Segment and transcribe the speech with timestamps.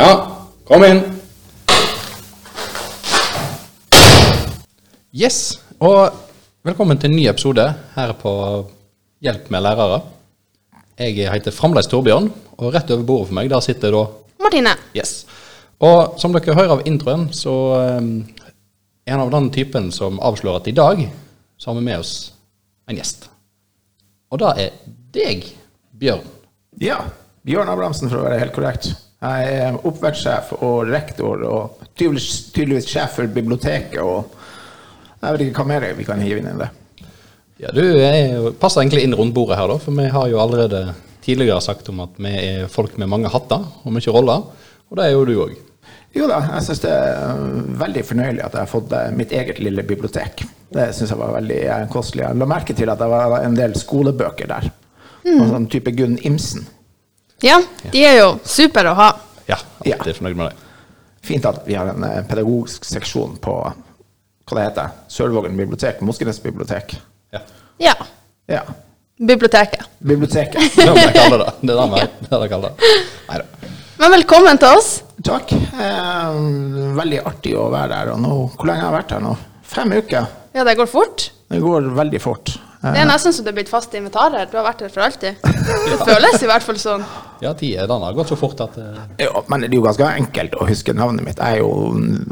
[0.00, 0.12] Ja,
[0.64, 1.02] kom inn.
[5.12, 6.14] Yes, og
[6.64, 7.66] velkommen til en ny episode
[7.98, 8.32] her på
[9.20, 9.98] Hjelp med lærere.
[10.96, 14.06] Jeg heter fremdeles Torbjørn, og rett over bordet for meg der sitter da
[14.40, 14.72] Martine.
[14.96, 15.26] Yes.
[15.84, 17.58] Og som dere hører av introen, så
[18.00, 18.08] um,
[19.04, 21.04] er han av den typen som avslører at i dag
[21.60, 22.14] så har vi med oss
[22.88, 23.28] en gjest.
[24.32, 24.80] Og det er
[25.12, 25.44] deg,
[25.92, 26.24] Bjørn.
[26.88, 27.02] Ja.
[27.44, 28.94] Bjørn Abrahamsen, for å være helt korrekt.
[29.20, 34.00] Jeg er oppvekstsjef og rektor, og tydeligvis, tydeligvis sjef for biblioteket.
[34.00, 34.30] og
[35.20, 36.70] Jeg vet ikke hva mer vi kan hive inn i det.
[37.60, 40.94] Ja, Du er, passer egentlig inn rundt bordet her, da, for vi har jo allerede
[41.20, 44.46] tidligere sagt om at vi er folk med mange hatter og mye roller,
[44.88, 45.52] og det er jo du òg.
[46.16, 47.44] Jo da, jeg syns det er
[47.84, 50.42] veldig fornøyelig at jeg har fått eh, mitt eget lille bibliotek.
[50.72, 52.24] Det syns jeg var veldig eh, kostelig.
[52.24, 54.72] Jeg la merke til at det var en del skolebøker der.
[55.28, 56.64] Og sånn type Gunn Imsen.
[57.42, 57.60] Ja,
[57.92, 59.10] de er jo super å ha.
[59.48, 59.96] Ja, Ja.
[59.98, 60.56] alltid fornøyd med det.
[61.26, 63.54] Fint at vi har en eh, pedagogisk seksjon på
[64.50, 66.96] hva det heter, Sørvågen bibliotek, Moskenes bibliotek.
[67.32, 67.40] Ja.
[67.78, 67.94] Ja.
[68.50, 68.62] Ja,
[69.20, 69.84] Biblioteket.
[70.00, 70.58] biblioteket.
[70.74, 71.52] Det er det jeg kaller det.
[71.68, 72.90] Det er det er det jeg kaller det.
[73.28, 73.44] Neida.
[74.00, 74.88] Men velkommen til oss.
[75.22, 75.52] Takk.
[75.52, 76.38] Eh,
[76.96, 78.10] veldig artig å være her.
[78.14, 79.34] Og nå, hvor lenge har jeg vært her nå?
[79.70, 80.26] Fem uker.
[80.56, 81.28] Ja, det går fort.
[81.52, 82.54] Det går veldig fort.
[82.82, 84.46] Eh, Det er nesten så du er blitt fast invitar her.
[84.48, 85.36] Du har vært her for alltid.
[85.44, 87.02] Det føles i hvert fall sånn.
[87.40, 90.54] Ja, tida har gått så fort at eh, ja, men det er jo ganske enkelt
[90.60, 91.38] å huske navnet mitt.
[91.40, 91.70] Jeg er jo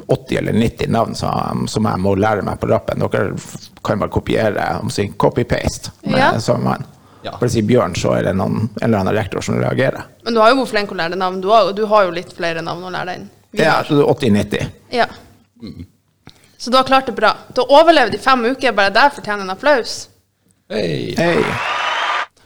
[0.08, 3.04] 80 eller 90 navn som, som jeg må lære meg på rappen.
[3.04, 3.34] Dere
[3.84, 6.30] kan bare kopiere om si copy-paste med Ja.
[6.41, 6.86] samme mann.
[7.24, 7.32] Ja.
[7.36, 10.04] Bare si Bjørn, så er det noen, en eller annen rektor som reagerer.
[10.24, 11.41] Men du har jo vært flink å lære deg navn.
[11.42, 13.30] Du har, du har jo litt flere navn å lære deg inn.
[13.52, 14.69] Vi Ja, så du er 80-90.
[14.94, 15.06] Ja.
[16.58, 17.34] Så du har klart det bra.
[17.54, 18.72] Du har overlevd i fem uker.
[18.72, 20.08] Bare der fortjener en applaus.
[20.69, 21.14] Hei.
[21.16, 21.38] Hei.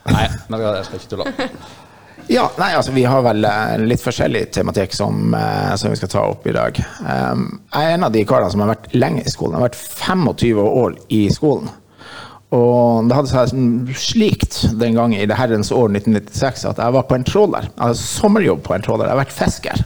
[0.07, 1.33] Nei, men jeg skal ikke tulle.
[2.31, 6.11] Ja, nei, altså vi har vel eh, litt forskjellig tematikk som, eh, som vi skal
[6.13, 6.77] ta opp i dag.
[7.03, 9.57] Um, jeg er en av de karene som har vært lenge i skolen.
[9.57, 9.81] Jeg har vært
[10.39, 11.67] 25 år i skolen.
[12.55, 16.95] Og det hadde seg sånn slikt den gangen i det herrens år 1996 at jeg
[16.95, 17.67] var på en tråler.
[17.73, 19.11] Jeg hadde sommerjobb på en tråler.
[19.11, 19.85] Jeg har vært fisker.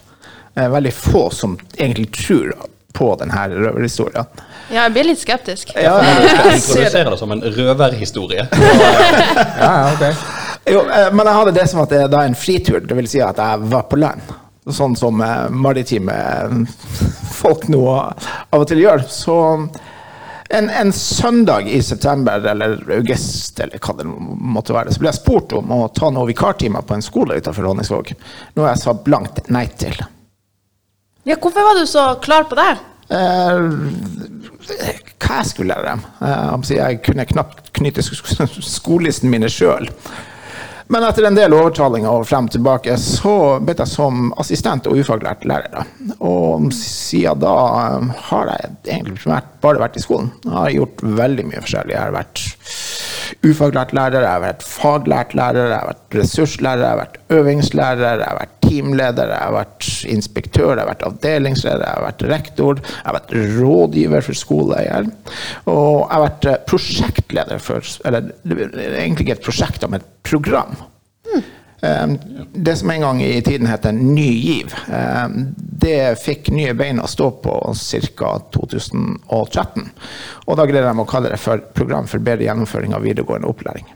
[0.61, 2.53] Er veldig få som egentlig tror
[3.01, 4.29] på denne røverhistorien.
[4.67, 5.71] Ja, jeg blir litt skeptisk.
[5.79, 6.57] Ja, det.
[6.57, 8.49] introduserer det som en røverhistorie.
[9.57, 10.27] Ja, ja, ok.
[10.67, 13.21] Jo, eh, men jeg hadde det som at det er en fritur, det vil si
[13.23, 14.25] at jeg var på land.
[14.75, 16.17] Sånn som eh, maritime
[17.41, 19.05] folk nå av og til gjør.
[19.11, 19.37] Så
[20.51, 25.21] en, en søndag i september eller august, eller hva det måtte være, så ble jeg
[25.21, 28.13] spurt om å ta noen vikartimer på en skole utenfor Honningsvåg.
[28.59, 29.97] Noe jeg sa blankt nei til.
[31.27, 32.69] Ja, hvorfor var du så klar på det?
[32.75, 32.93] Eh,
[35.27, 36.07] hva jeg skulle lære dem.
[36.23, 39.89] Eh, jeg kunne knapt knytte sk- skolelisten mine sjøl.
[40.89, 45.01] Men etter en del overtalinger og frem og tilbake, så ble jeg som assistent og
[45.01, 45.83] ufaglært lærer.
[46.23, 47.55] Og siden da
[47.97, 50.31] eh, har jeg egentlig primært bare vært i skolen.
[50.45, 51.95] Jeg har gjort veldig mye forskjellig.
[51.97, 52.45] Jeg har vært
[53.47, 58.21] ufaglært lærer, jeg har vært faglært lærer, jeg har vært ressurslærer, jeg har vært øvingslærer,
[58.23, 62.27] jeg har vært teamleder, jeg har vært inspektør, jeg har vært avdelingsleder, jeg har vært
[62.33, 65.13] rektor, jeg har vært rådgiver for skoleeier,
[65.71, 70.13] og jeg har vært eh, prosjektleder for Eller er egentlig ikke et prosjekt, men et
[70.27, 70.77] program.
[71.33, 71.47] Mm.
[72.53, 74.73] Det som en gang i tiden het Ny GIV,
[75.83, 77.53] det fikk nye bein å stå på
[78.17, 78.31] ca.
[78.57, 79.85] 2013.
[80.47, 83.87] Og da greide de å kalle det for Program for bedre gjennomføring av videregående opplæring.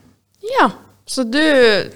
[0.58, 0.68] Ja,
[1.08, 1.42] så du,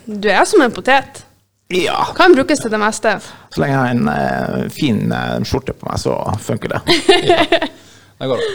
[0.06, 1.24] du er som en potet.
[1.72, 3.14] Ja, Kan brukes til det meste.
[3.54, 6.80] så lenge jeg har en eh, fin eh, skjorte på meg, så funker det.
[8.20, 8.50] Det går det.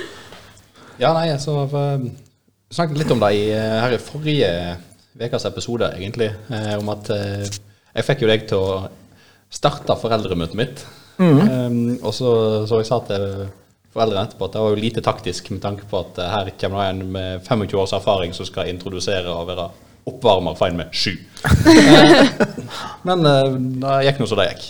[1.02, 2.06] Ja, nei, så uh,
[2.72, 4.52] snakket litt om det i, eh, her i forrige
[5.20, 6.30] ukas episode, egentlig.
[6.54, 7.44] eh, om at eh,
[7.96, 8.78] jeg fikk jo deg til å
[9.52, 10.86] starte foreldremøtet mitt.
[11.20, 12.30] Um, og så,
[12.70, 13.26] så jeg sa til
[13.92, 16.86] foreldrene etterpå at det var jo lite taktisk med tanke på at eh, her kommer
[16.86, 19.66] det en med 25 års erfaring som skal introdusere og være
[20.08, 21.16] oppvarmer feil med sju.
[21.70, 22.28] Eh,
[23.08, 24.66] Men uh, det gikk nå som det gikk.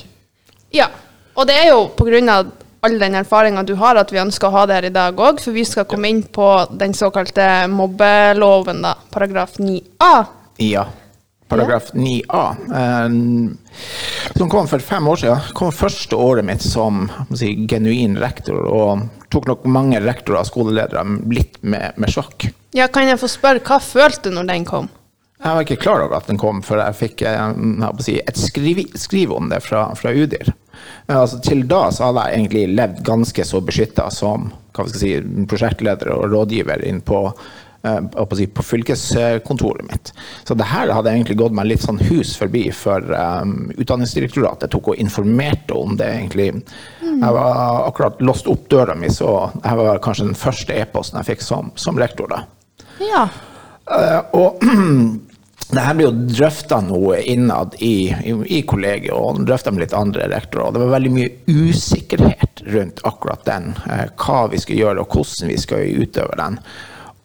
[0.77, 0.85] Ja,
[1.33, 1.87] og det er jo
[2.29, 2.51] av
[2.85, 5.41] all den erfaringa du har at vi ønsker å ha det her i dag òg,
[5.43, 10.13] for vi skal komme inn på den såkalte mobbeloven, da, paragraf 9a.
[10.63, 10.85] Ja.
[11.49, 12.43] Paragraf 9a.
[12.77, 13.09] eh,
[14.37, 15.47] Som kom for fem år siden.
[15.57, 21.03] Kom første året mitt som si, genuin rektor, og tok nok mange rektorer og skoleledere
[21.33, 22.51] litt med, med sjokk.
[22.77, 24.91] Ja, kan jeg få spørre, hva følte du når den kom?
[25.39, 28.39] Jeg var ikke klar over at den kom, før jeg fikk eh, jeg si, et
[28.39, 30.51] skriv, skriv om det fra, fra UDIR.
[31.07, 34.91] Eh, Altså, til da så hadde jeg egentlig levd ganske så beskytta som hva vi
[34.91, 40.11] skal si, prosjektleder og rådgiver inn på eh, på, si, på fylkeskontoret mitt.
[40.43, 44.91] Så det her hadde egentlig gått meg litt sånn hus forbi, for um, Utdanningsdirektoratet tok
[44.91, 46.49] og informerte om det, egentlig.
[46.99, 51.31] Jeg var akkurat låst opp døra mi, så jeg var kanskje den første e-posten jeg
[51.31, 52.27] fikk som, som rektor.
[52.35, 52.43] da.
[53.07, 53.25] Ja.
[53.89, 54.61] Uh, og
[55.69, 59.93] det her blir jo drøfta noe innad i, i, i kollegiet, og drøfta med litt
[59.93, 60.73] andre rektorer.
[60.73, 63.75] Det var veldig mye usikkerhet rundt akkurat den.
[63.85, 66.57] Uh, hva vi skal gjøre, og hvordan vi skal utøve den.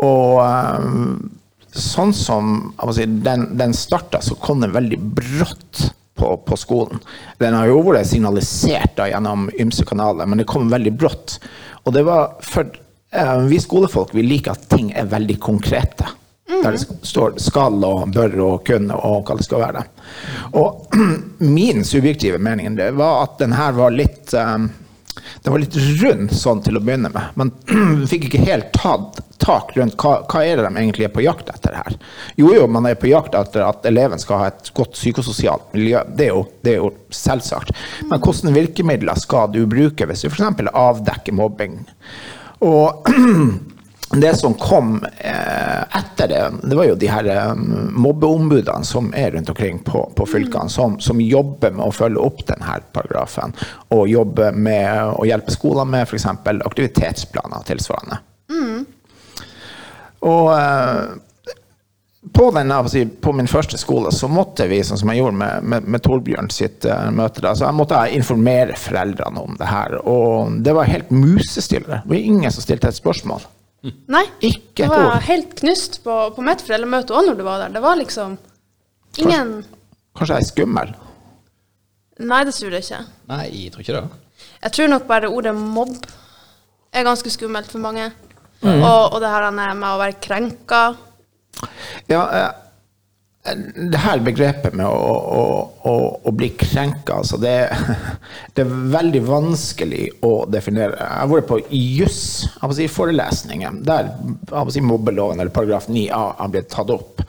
[0.05, 2.55] Og uh, sånn som
[2.93, 5.90] si, den, den starta, så kom den veldig brått.
[6.14, 7.00] På, på, skolen.
[7.43, 11.40] Den har jo vært signalisert da, gjennom ymse kanaler, men det kom veldig brått.
[11.82, 12.70] Og det var for
[13.50, 16.06] vi skolefolk vi liker at ting er veldig konkrete.
[16.49, 19.85] Der det står skal og bør og kunne og hva det skal være.
[20.61, 20.96] Og
[21.58, 24.69] min subjektive mening var at den her var litt um,
[25.43, 27.37] den var litt rund sånn til å begynne med.
[27.38, 27.52] Man
[28.11, 31.50] fikk ikke helt tatt tak rundt hva, hva er det de egentlig er på jakt
[31.52, 31.96] etter her.
[32.41, 36.00] Jo, jo, man er på jakt etter at eleven skal ha et godt psykososialt miljø.
[36.17, 37.75] Det er jo, det er jo selvsagt.
[38.08, 40.64] Men hvilke virkemidler skal du bruke hvis du f.eks.
[40.73, 41.81] avdekker mobbing?
[42.64, 43.05] Og
[44.11, 47.55] det som kom eh, etter det, det var jo de her eh,
[47.91, 52.45] mobbeombudene som er rundt omkring på, på fylkene, som, som, jobber med å følge opp
[52.47, 53.55] denne paragrafen.
[53.97, 56.27] Og jobber med å hjelpe skolene med f.eks.
[56.27, 58.21] aktivitetsplaner tilsvarende.
[58.53, 58.85] Mm.
[60.29, 61.00] Og eh,
[62.35, 65.89] på, denne, på, min første skole så måtte vi, sånn som jeg gjorde med, med,
[65.97, 69.99] med Torbjørn sitt møte, da, så jeg måtte informere foreldrene om det her.
[70.05, 72.05] Og det var helt musestille.
[72.05, 73.49] Det var ingen som stilte et spørsmål.
[73.85, 74.25] Nei.
[74.41, 77.75] Ikke det var helt knust på, på mitt foreldremøte òg når du var der.
[77.77, 78.37] Det var liksom
[79.21, 79.57] ingen
[80.15, 80.93] Kanskje jeg er skummel?
[82.23, 83.01] Nei, det tror jeg ikke.
[83.33, 84.21] Nei, jeg tror ikke det.
[84.63, 85.97] Jeg tror nok bare ordet mobb
[86.95, 88.07] er ganske skummelt for mange.
[88.63, 88.79] Mm.
[88.79, 90.83] Og, og, det her med å være krenka.
[92.09, 92.53] Ja, eh,
[93.44, 95.41] det her begrepet med å, å,
[95.85, 95.94] å,
[96.25, 97.52] å bli krenka, altså det,
[98.56, 100.96] det, er veldig vanskelig å definere.
[100.96, 102.23] Jeg har vært på juss,
[102.73, 102.88] si
[103.85, 104.08] der
[104.73, 107.20] si, mobbeloven eller paragraf 9a har blitt tatt opp.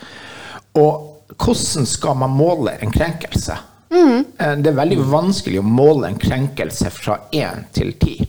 [0.79, 3.59] Og hvordan skal man måle en krenkelse?
[3.91, 4.25] Mm.
[4.63, 8.21] Det er veldig vanskelig å måle en krenkelse fra én til ti,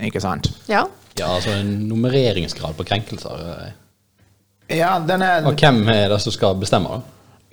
[0.00, 0.48] ikke sant?
[0.64, 0.86] Ja.
[1.12, 3.48] ja, altså en nummereringsgrad på krenkelser.
[3.52, 4.78] Eh.
[4.80, 5.44] Ja, den er...
[5.44, 7.04] Og hvem er det som skal bestemme?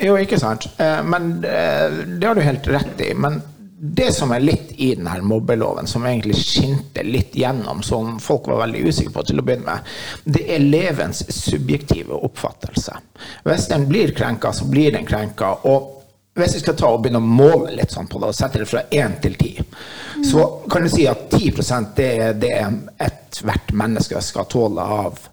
[0.01, 0.65] Jo, ikke sant.
[0.81, 3.13] Eh, men eh, det har du helt rett i.
[3.13, 3.41] Men
[3.81, 8.63] det som er litt i denne mobbeloven, som egentlig skinte litt gjennom, som folk var
[8.63, 12.97] veldig usikre på til å begynne med, det er elevens subjektive oppfattelse.
[13.45, 15.53] Hvis den blir krenka, så blir den krenka.
[15.69, 15.97] Og
[16.37, 18.69] hvis vi skal ta og begynne å måle litt sånn på det, og sette det
[18.69, 20.23] fra 1 til 10, mm.
[20.29, 22.55] så kan du si at 10% det er det
[23.01, 25.27] ethvert menneske skal tåle av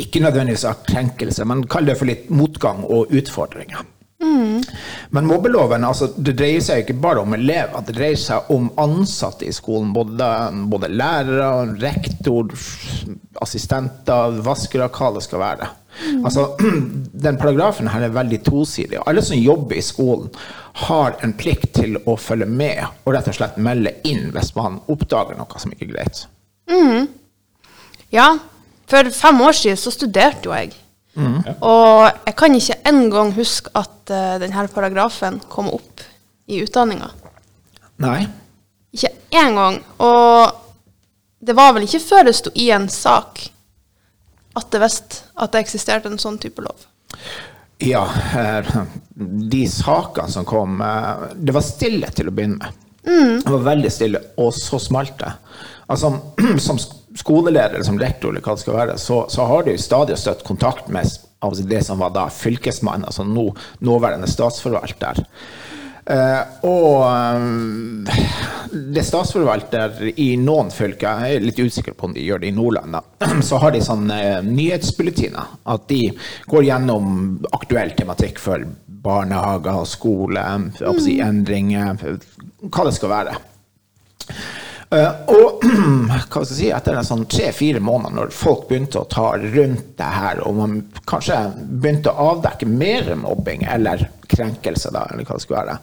[0.00, 3.84] ikke nødvendigvis av krenkelse, men kall det for litt motgang og utfordringer.
[4.20, 4.62] Mm.
[5.10, 9.48] Men mobbeloven altså, det dreier seg ikke bare om elever, det dreier seg om ansatte
[9.48, 9.94] i skolen.
[9.96, 10.28] Både,
[10.70, 11.50] både lærere,
[11.80, 12.52] rektor,
[13.40, 15.70] assistenter, vaskere, hva det skal være.
[16.00, 16.24] Mm.
[16.24, 16.46] Altså,
[17.26, 19.00] den paragrafen her er veldig tosidig.
[19.06, 20.28] Alle som jobber i skolen,
[20.80, 24.78] har en plikt til å følge med og rett og slett melde inn hvis man
[24.92, 26.20] oppdager noe som ikke er greit.
[26.70, 27.08] Mm.
[28.14, 28.28] Ja,
[28.90, 30.76] for fem år siden så studerte jo jeg.
[31.14, 31.40] Mm.
[31.66, 36.04] Og jeg kan ikke engang huske at uh, denne paragrafen kom opp
[36.50, 37.10] i utdanninga.
[38.00, 38.24] Nei.
[38.94, 39.80] Ikke én gang.
[40.02, 40.50] Og
[41.40, 43.46] det var vel ikke før det sto i en sak
[44.58, 46.86] at det visste at det eksisterte en sånn type lov.
[47.80, 48.02] Ja,
[49.14, 52.80] de sakene som kom eh, Det var stille til å begynne med.
[53.08, 53.38] Mm.
[53.40, 55.30] Det var veldig stille, og så smalt det.
[55.88, 56.10] Altså,
[56.66, 56.80] som
[57.18, 60.88] skoleleder som rektor, eller hva det skal være, så, så har du stadig støtt kontakt
[60.92, 61.08] med
[61.40, 63.48] altså det som var da fylkesmannen, altså nå,
[63.86, 65.24] nåværende statsforvalter.
[66.10, 68.06] Uh, og um,
[68.94, 72.56] det statsforvalter i noen fylker, jeg er litt usikker på om de gjør det i
[72.56, 75.58] Nordland, da, så har de sånne uh, nyhetsbulletiner.
[75.70, 76.08] At de
[76.50, 77.12] går gjennom
[77.54, 78.64] aktuell tematikk for
[79.00, 80.72] barnehager, og skole, mm.
[81.00, 81.94] si, endringer,
[82.66, 83.38] hva det skal være.
[84.90, 85.62] Uh, og
[86.08, 89.92] hva skal jeg si, etter en sånn tre-fire måneder, når folk begynte å ta rundt
[90.00, 90.72] det her, og man
[91.06, 95.76] kanskje begynte å avdekke mer mobbing eller krenkelse, da, eller hva det skulle være,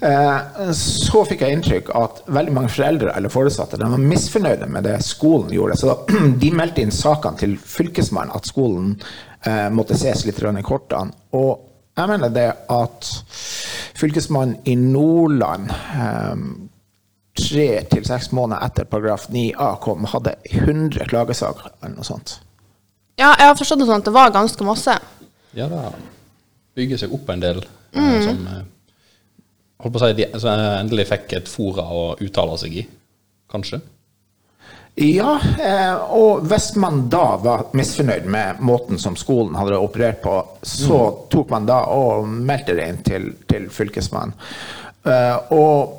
[0.00, 4.88] uh, så fikk jeg inntrykk at veldig mange foreldre eller foresatte de var misfornøyde med
[4.88, 5.76] det skolen gjorde.
[5.82, 5.98] Så
[6.42, 8.94] de meldte inn sakene til Fylkesmannen at skolen
[9.44, 11.12] uh, måtte ses litt i kortene.
[11.36, 11.66] Og
[11.98, 13.12] jeg mener det at
[13.98, 15.68] Fylkesmannen i Nordland
[17.38, 22.38] tre til seks måneder etter paragraf 9a kom, hadde 100 klagesaker eller noe sånt.
[23.18, 24.94] Ja, jeg har forstått det sånn at det var ganske masse.
[25.58, 25.84] Ja, det
[26.78, 27.62] bygger seg opp en del
[27.96, 28.18] mm.
[28.22, 28.64] som eh,
[29.82, 32.84] holdt på å si, de, altså, endelig fikk et fora å uttale seg i,
[33.50, 33.80] kanskje.
[34.98, 40.40] Ja, eh, og hvis man da var misfornøyd med måten som skolen hadde operert på,
[40.66, 44.34] så tok man da og meldte det inn til, til fylkesmannen.
[45.06, 45.98] Eh, og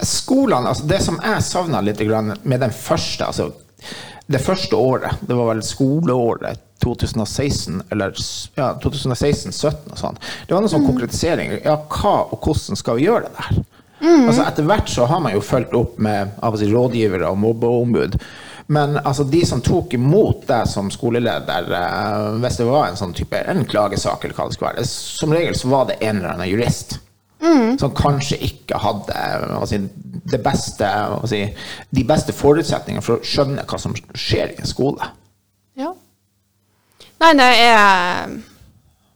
[0.00, 2.02] skolene, altså det som jeg savna litt
[2.42, 3.52] med den første, altså
[4.26, 8.14] det første året, det var vel skoleåret 2016, eller
[8.58, 11.54] ja, 2016-2017 og sånn, det var noen sånn konkretisering.
[11.64, 13.62] Ja, hva og hvordan skal vi gjøre det der?
[14.06, 18.18] Altså Etter hvert så har man jo fulgt opp med til rådgivere og mobbeombud.
[18.66, 23.14] Men altså, de som tok imot deg som skoleleder, eh, hvis det var en sånn
[23.14, 26.34] type en klagesak, eller hva det skulle være, som regel så var det en eller
[26.34, 26.98] annen jurist.
[27.78, 29.78] Som kanskje ikke hadde si,
[30.32, 30.88] det beste,
[31.28, 31.42] si,
[31.94, 35.08] de beste forutsetningene for å skjønne hva som skjer i en skole.
[35.76, 35.92] Ja.
[37.20, 38.32] Nei, det er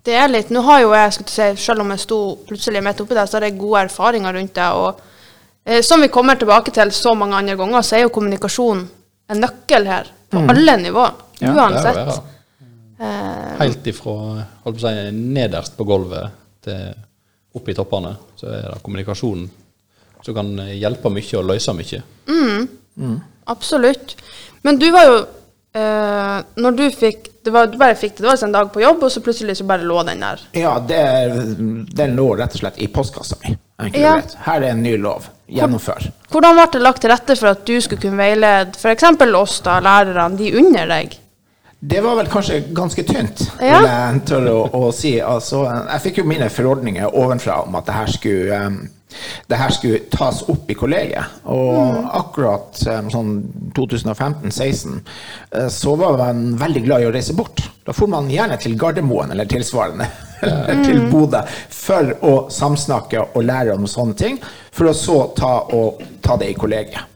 [0.05, 3.01] Det er litt Nå har jo jeg, skulle si, selv om jeg sto plutselig midt
[3.03, 4.69] oppi det, så har jeg gode erfaringer rundt det.
[4.77, 5.01] Og
[5.65, 8.87] eh, som vi kommer tilbake til så mange andre ganger, så er jo kommunikasjon
[9.31, 10.09] en nøkkel her.
[10.31, 11.05] På alle nivå.
[11.41, 12.21] Ja, er Det er jo det, da.
[13.01, 14.17] Eh, Helt ifra
[14.65, 16.93] holdt på å si, nederst på gulvet til
[17.57, 19.49] opp i toppene, så er det kommunikasjonen
[20.25, 22.03] som kan hjelpe mye og løse mye.
[23.51, 24.17] Absolutt.
[24.63, 25.15] Men du var jo
[25.73, 28.73] eh, Når du fikk det var, Du bare fikk det, det var liksom en dag
[28.75, 30.43] på jobb, og så plutselig så bare lå den der.
[30.61, 31.01] Ja, det,
[31.97, 33.55] den lå rett og slett i postkassa mi.
[33.97, 34.19] Ja.
[34.45, 35.31] Her er en ny lov.
[35.51, 36.11] Gjennomfør.
[36.31, 39.07] Hvordan ble det lagt til rette for at du skulle kunne veilede f.eks.
[39.41, 41.17] oss, da, lærerne, de under deg?
[41.81, 43.79] Det var vel kanskje ganske tynt, Ja.
[43.79, 45.15] vil jeg tørre å, å si.
[45.25, 48.75] Altså, jeg fikk jo mine forordninger ovenfra om at det her skulle, um,
[49.49, 51.39] det her skulle tas opp i kollegiet.
[51.49, 53.31] Og akkurat um, sånn
[53.79, 54.99] 2015-16
[55.57, 57.63] eh, så var man veldig glad i å reise bort.
[57.87, 60.05] Da for man gjerne til Gardermoen eller tilsvarende,
[60.45, 61.41] eller til Bodø,
[61.73, 64.37] for å samsnakke og lære om sånne ting,
[64.69, 67.09] for å så ta, og, ta det i kollegiet.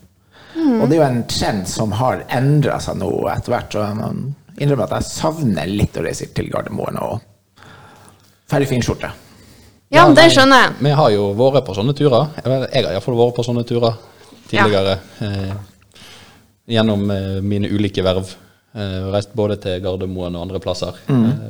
[0.57, 3.77] Og det er jo en trend som har endra seg nå etter hvert.
[3.77, 7.65] Og innrømme at jeg savner litt å reise til Gardermoen og
[8.51, 9.11] ferdig fin skjorte.
[9.95, 10.77] Ja, det skjønner jeg.
[10.87, 12.31] Vi har jo vært på sånne turer.
[12.41, 13.99] Jeg jeg har iallfall vært på sånne turer
[14.51, 14.97] tidligere.
[15.23, 15.53] Eh,
[16.75, 18.33] gjennom eh, mine ulike verv.
[18.75, 20.99] Eh, reist både til Gardermoen og andre plasser.
[21.11, 21.45] Eh,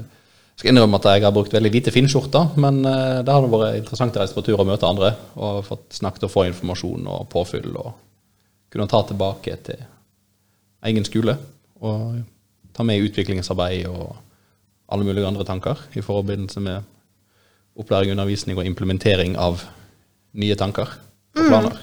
[0.54, 4.14] skal innrømme at jeg har brukt veldig lite finskjorter, men eh, det har vært interessant
[4.14, 5.14] å reise på tur og møte andre.
[5.40, 7.72] Og fått snakket og få informasjon og påfyll.
[7.80, 7.94] Og
[8.74, 9.80] kunne ta tilbake til
[10.90, 11.38] egen skole.
[11.80, 12.20] Og
[12.74, 14.16] ta med i utviklingsarbeid og
[14.92, 16.90] alle mulige andre tanker i forbindelse med
[17.74, 19.64] opplæring, undervisning og implementering av
[20.38, 20.90] nye tanker
[21.34, 21.82] og planer.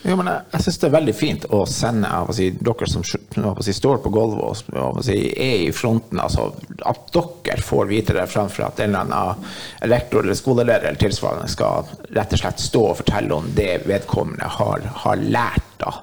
[0.00, 3.04] Jo, men jeg, jeg syns det er veldig fint å sende å si, dere som
[3.04, 6.48] si, står på gulvet og si, er i fronten, altså
[6.88, 7.12] at
[7.44, 11.90] dere får vite det fremfor at en eller annen rektor eller skoleleder eller tilsvarende skal
[12.16, 15.68] rett og slett stå og fortelle om det vedkommende har, har lært.
[15.84, 15.98] da.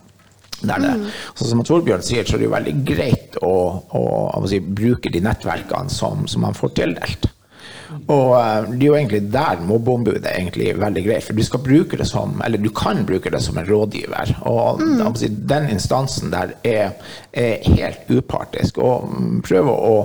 [0.62, 0.94] Det er det.
[1.38, 3.56] Så som Torbjørn sier, så er det jo veldig greit å,
[4.00, 4.06] å
[4.38, 7.30] å si, bruke de nettverkene som, som man får tildelt.
[8.12, 12.00] Og eh, det er jo egentlig der mobbeombudet er veldig greit, for du skal bruke
[12.00, 14.34] det som, eller du kan bruke det som en rådgiver.
[14.50, 15.16] Og mm.
[15.50, 16.98] den instansen der er,
[17.32, 19.14] er helt upartisk, og
[19.48, 19.96] prøve å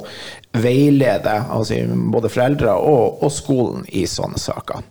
[0.53, 1.75] veilede altså,
[2.13, 4.83] både foreldre og, og skolen i sånne saker.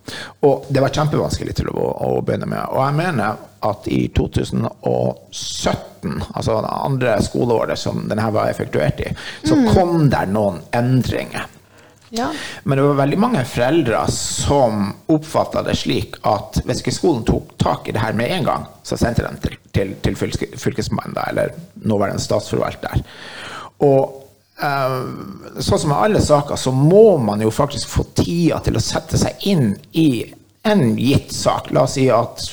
[0.48, 2.64] Og det var kjempevanskelig til å, å begynne med.
[2.72, 9.12] Og jeg mener at i 2017, altså det andre skoleåret som denne var effektuert i,
[9.46, 11.46] så kom der noen endringer.
[12.12, 12.26] Ja.
[12.68, 17.54] Men det var veldig mange foreldre som oppfatta det slik at hvis ikke skolen tok
[17.62, 21.14] tak i det her med en gang, så sendte de til, til, til fylke- fylkesmannen,
[21.16, 21.54] da, eller
[21.88, 23.00] nåværende statsforvalter.
[23.86, 24.18] Og
[24.62, 29.18] sånn som med alle saker, så må man jo faktisk få tida til å sette
[29.18, 30.22] seg inn i
[30.62, 31.70] en gitt sak.
[31.70, 32.44] La oss si at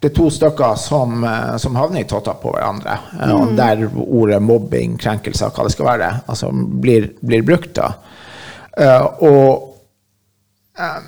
[0.00, 3.32] det er to stykker som, eh, som havner i totta på hverandre, mm.
[3.32, 7.92] og der ordet mobbing, krenkelser, hva det skal være, altså blir, blir brukt da.
[8.76, 9.72] Eh, og
[10.78, 11.00] eh,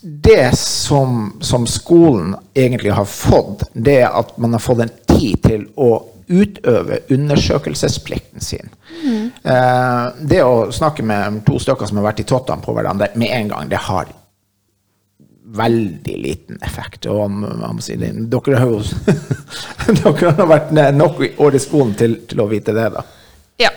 [0.00, 5.42] det som, som skolen egentlig har fått, det er at man har fått en tid
[5.44, 5.90] til å
[6.30, 8.70] utøve undersøkelsesplikten sin.
[9.42, 13.34] Eh, det å snakke med to stykker som har vært i tottene på hverandre med
[13.36, 14.10] en gang, det har
[15.50, 17.06] veldig liten effekt.
[17.10, 18.82] Og man si det, dere har jo
[20.02, 23.06] dere har vært nok år i skolen til, til å vite det, da.
[23.66, 23.72] ja.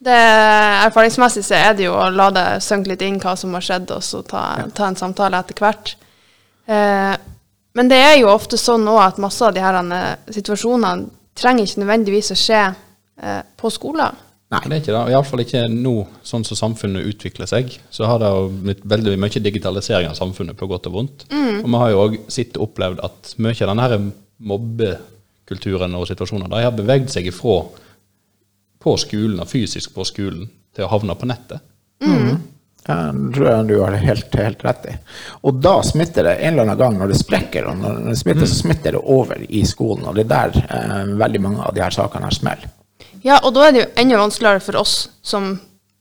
[0.00, 0.16] Det,
[0.86, 3.90] erfaringsmessig så er det jo å la det synke litt inn hva som har skjedd,
[3.92, 5.92] og så ta, ta en samtale etter hvert.
[6.64, 7.12] Eh,
[7.76, 11.66] men det er jo ofte sånn òg at masse av de her eh, situasjonene trenger
[11.66, 14.18] ikke nødvendigvis å skje eh, på skolen.
[14.50, 14.60] Nei.
[14.64, 15.02] Det er ikke det.
[15.12, 15.92] Iallfall ikke nå,
[16.26, 17.70] sånn som samfunnet utvikler seg.
[17.94, 21.26] Så har det jo blitt veldig mye digitalisering av samfunnet, på godt og vondt.
[21.62, 24.00] Og vi har jo òg sett og opplevd at mye av denne
[24.50, 27.60] mobbekulturen og situasjoner, de har beveget seg ifra
[28.80, 31.62] på skolen, og fysisk på skolen, til å havne på nettet.
[32.02, 32.16] Ja,
[32.90, 34.96] Det tror jeg du har helt, helt rett i.
[35.46, 38.50] Og da smitter det en eller annen gang når det sprekker, og når det smitter,
[38.50, 40.06] så smitter det over i skolen.
[40.10, 42.68] Og det er der eh, veldig mange av de her sakene her smeller.
[43.22, 45.52] Ja, og da er det jo enda vanskeligere for oss som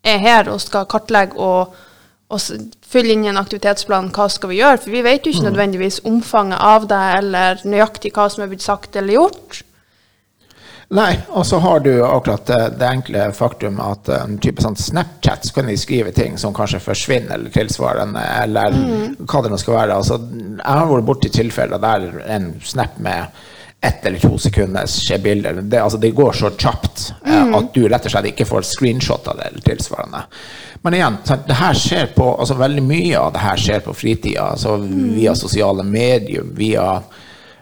[0.08, 1.74] er her og skal kartlegge og,
[2.32, 2.44] og
[2.90, 6.02] fylle inn i en aktivitetsplan hva skal vi gjøre, for vi vet jo ikke nødvendigvis
[6.08, 9.64] omfanget av det, eller nøyaktig hva som er blitt sagt eller gjort.
[10.90, 15.60] Nei, og så har du akkurat det, enkle faktum at en type sånn Snapchat, så
[15.60, 18.74] kan de skrive ting som kanskje forsvinner eller tilsvarende, eller
[19.20, 20.00] hva det nå skal være.
[20.02, 20.18] Altså,
[20.58, 23.38] jeg har vært borti tilfeller der en snap med
[23.86, 28.10] ett eller to sekunders bilder, det, altså, det går så kjapt eh, at du rett
[28.10, 30.26] og slett ikke får screenshot av det eller tilsvarende.
[30.82, 34.50] Men igjen, det her skjer på, altså veldig mye av det her skjer på fritida,
[34.56, 36.98] altså via sosiale medier, via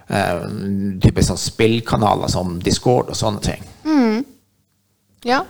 [0.08, 3.66] type sånn spillkanaler som Discord og sånne ting.
[5.28, 5.42] Ja.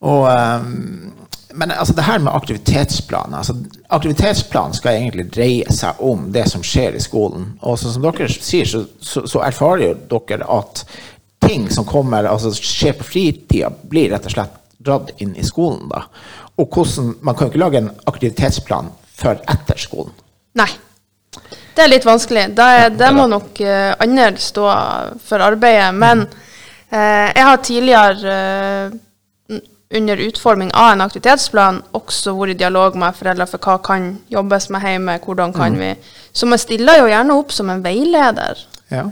[0.00, 1.12] Og, ehm,
[1.52, 3.56] men altså det her med aktivitetsplan altså
[3.88, 7.48] Aktivitetsplan skal egentlig dreie seg om det som skjer i skolen.
[7.66, 10.84] Og så, som dere sier, så, så, så erfarer jo dere at
[11.42, 15.88] ting som kommer, altså skjer på fritida, blir rett og slett dratt inn i skolen.
[15.90, 16.04] da.
[16.60, 20.14] Og hvordan, Man kan jo ikke lage en aktivitetsplan før etter skolen.
[20.56, 20.70] Nei.
[21.74, 22.48] Det er litt vanskelig.
[22.56, 24.66] Det, det må nok uh, andre stå
[25.26, 25.92] for arbeidet.
[25.94, 29.60] Men uh, jeg har tidligere uh,
[29.94, 34.68] under utforming av en aktivitetsplan også vært i dialog med foreldre for hva kan jobbes
[34.70, 35.94] med hjemme, hvordan kan vi
[36.32, 38.60] Så man stiller jo gjerne opp som en veileder.
[38.90, 39.02] Ja.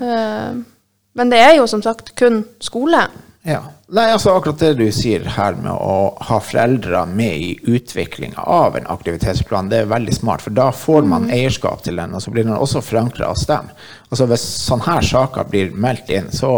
[1.19, 3.09] Men det er jo som sagt kun skole.
[3.49, 3.63] Ja.
[3.89, 8.77] Nei, altså akkurat det du sier her med å ha foreldre med i utviklinga av
[8.77, 12.35] en aktivitetsplan, det er veldig smart, for da får man eierskap til den, og så
[12.35, 13.71] blir den også forankra hos dem.
[14.11, 16.53] Altså Hvis sånne her saker blir meldt inn, så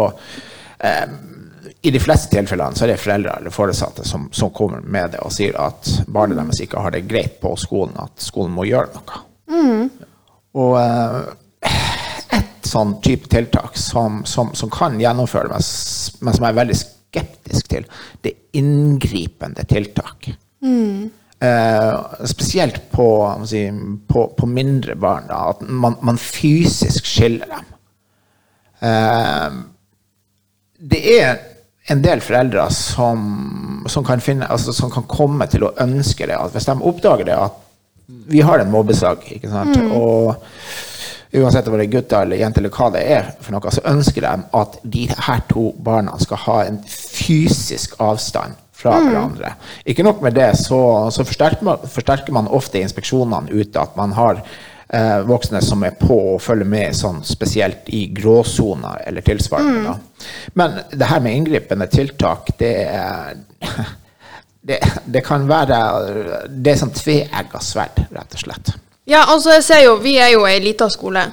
[0.83, 1.05] eh,
[1.81, 5.23] i de fleste tilfellene så er det foreldre eller foresatte som, som kommer med det
[5.23, 8.91] og sier at barnet deres ikke har det greit på skolen, at skolen må gjøre
[8.99, 9.23] noe.
[10.59, 11.71] Og eh,
[12.71, 15.71] sånn type tiltak som, som, som kan gjennomføres,
[16.21, 17.87] men som jeg er veldig skeptisk til,
[18.23, 20.31] det er inngripende tiltak.
[21.41, 23.71] Eh, spesielt på, si,
[24.07, 27.71] på, på mindre barn, da, at man, man fysisk skiller dem.
[28.85, 29.47] Eh,
[30.93, 31.39] det er
[31.89, 33.25] en del foreldre som,
[33.89, 36.37] som, kan finne, altså, som kan komme til å ønske det.
[36.37, 37.57] At hvis de oppdager det, at
[38.29, 39.81] vi har en mobbesak, ikke sant?
[39.97, 40.35] og
[41.33, 44.25] uansett om det er gutter eller jenter eller hva det er, for noe, så ønsker
[44.25, 49.53] de at de her to barna skal ha en fysisk avstand fra hverandre.
[49.85, 50.81] Ikke nok med det, så,
[51.13, 55.95] så forsterker, man, forsterker man ofte inspeksjonene ute at man har eh, voksne som er
[55.99, 59.93] på og følger med sånn spesielt i gråsoner eller tilsvarende.
[59.93, 60.29] da.
[60.59, 63.37] Men det her med inngripende tiltak, det er
[64.67, 65.81] det, det kan være
[66.49, 68.73] Det er sånn tveegga sverd, rett og slett.
[69.09, 71.23] Ja, altså jeg ser jo, vi er jo ei lita skole.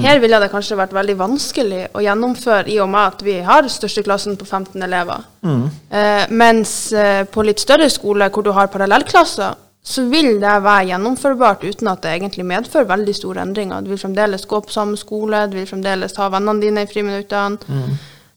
[0.00, 3.66] Her ville det kanskje vært veldig vanskelig å gjennomføre i og med at vi har
[3.68, 5.26] største klassen på 15 elever.
[5.44, 10.88] Eh, mens eh, på litt større skole hvor du har parallellklasser, så vil det være
[10.92, 13.82] gjennomførbart uten at det egentlig medfører veldig store endringer.
[13.84, 17.58] Du vil fremdeles gå på samme skole, du vil fremdeles ha vennene dine i friminuttene.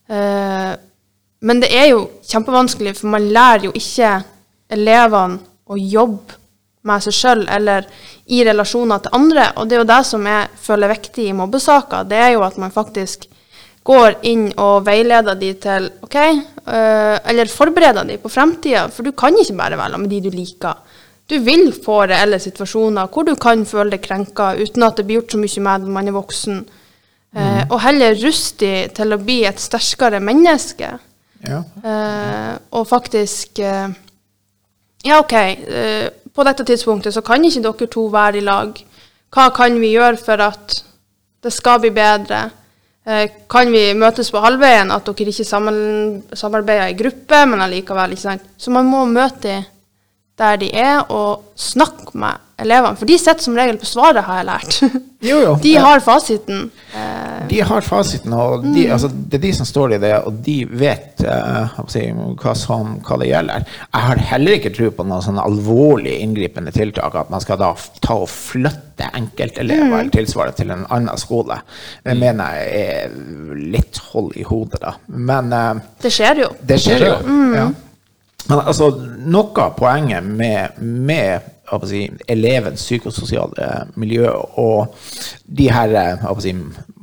[0.10, 0.72] Eh,
[1.46, 4.18] men det er jo kjempevanskelig, for man lærer jo ikke
[4.76, 5.40] elevene
[5.72, 6.42] å jobbe
[6.86, 7.88] med seg sjøl eller
[8.32, 9.52] i relasjoner til andre.
[9.60, 12.06] Og det er jo det som jeg føler er viktig i mobbesaker.
[12.10, 13.28] Det er jo at man faktisk
[13.86, 18.88] går inn og veileder de til OK, øh, eller forbereder de på fremtida.
[18.90, 20.80] For du kan ikke bare være med de du liker.
[21.30, 25.22] Du vil få reelle situasjoner hvor du kan føle deg krenka uten at det blir
[25.22, 26.64] gjort så mye med når man er voksen.
[27.36, 30.92] Eh, og heller ruste de til å bli et sterkere menneske.
[31.46, 31.62] Ja.
[31.62, 33.90] Eh, og faktisk eh,
[35.06, 38.76] Ja, OK, eh, på dette tidspunktet så kan ikke dere to være i lag.
[39.34, 40.78] Hva kan vi gjøre for at
[41.44, 42.42] det skal bli bedre?
[43.06, 48.28] Eh, kan vi møtes på halvveien, at dere ikke samarbeider i gruppe, men allikevel, ikke
[48.28, 48.48] sant?
[48.58, 49.72] Så man må møte dem
[50.36, 52.96] der de er, og snakke med elevene.
[53.00, 54.80] For de sitter som regel på svaret, har jeg lært.
[55.26, 55.54] Jo, jo.
[55.58, 56.68] De har fasiten.
[56.94, 60.36] Eh, De har fasiten, og de, altså, det er de som står i det, og
[60.46, 63.66] de vet uh, hva, som, hva det gjelder.
[63.66, 67.72] Jeg har heller ikke tro på noen sånne alvorlig inngripende tiltak, at man skal da
[68.06, 71.58] ta og flytte enkeltelever eller tilsvarende til en annen skole.
[72.06, 74.94] Det mener jeg er litt hold i hodet, da.
[75.10, 76.52] Men uh, det skjer jo.
[76.62, 77.18] det skjer jo.
[77.56, 77.66] Ja.
[78.50, 78.92] Men altså,
[79.26, 81.52] noe av poenget med, med
[81.90, 84.30] si, elevens psykososiale miljø
[84.62, 84.94] og
[85.46, 86.54] de her jeg si,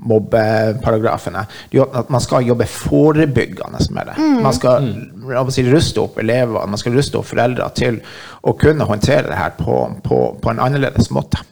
[0.02, 4.16] mobbeparagrafene, det er at man skal jobbe forebyggende med det.
[4.42, 4.88] Man skal
[5.38, 8.00] å si, ruste opp elever, man skal ruste opp foreldre til
[8.42, 11.42] å kunne håndtere det her på, på, på en annerledes måte.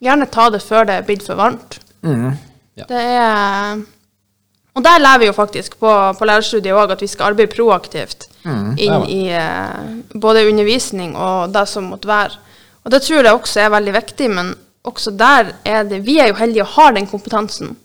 [0.00, 1.80] Gjerne ta det før det er blitt for varmt.
[2.02, 2.86] Ja.
[2.88, 3.82] Det er
[4.74, 8.28] Og der lærer vi jo faktisk på, på lærerstudiet òg at vi skal arbeide proaktivt
[8.78, 12.38] inn i eh, både undervisning og det som måtte være.
[12.84, 14.54] Og det tror jeg også er veldig viktig, men
[14.86, 17.76] også der er det Vi er jo heldige og har den kompetansen.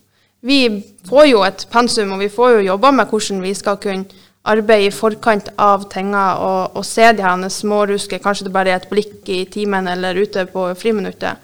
[0.46, 4.06] Vi får jo et pensum, og vi får jo jobba med hvordan vi skal kunne
[4.46, 8.76] arbeide i forkant av tinga og, og se de her småruske, kanskje det bare er
[8.84, 11.42] et blikk i timen eller ute på friminuttet.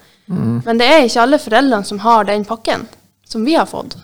[0.64, 2.86] Men det er ikke alle foreldrene som har den pakken
[3.26, 3.96] som vi har fått.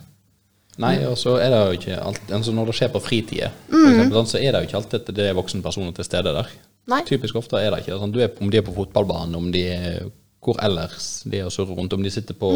[0.78, 4.12] Nei, og så er det jo ikke alltid altså Når det skjer på fritida, mm.
[4.14, 6.52] sånn, så er det jo ikke alltid at det er voksenpersoner til stede der.
[6.88, 7.00] Nei.
[7.08, 7.98] Typisk ofte er det ikke.
[7.98, 9.98] Sånn, er, om de er på fotballbanen, om de er
[10.44, 12.52] hvor ellers de er og surrer rundt, om de sitter på,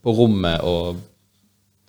[0.00, 1.00] på rommet og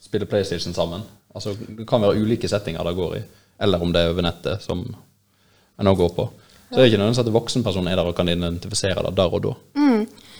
[0.02, 1.06] spiller PlayStation sammen.
[1.36, 3.22] Altså, det kan være ulike settinger det går i.
[3.62, 6.26] Eller om det er over nettet, som en òg går på.
[6.66, 9.38] Så det er ikke nødvendigvis at voksenpersonen voksenperson er der og kan identifisere det der
[9.38, 9.54] og da.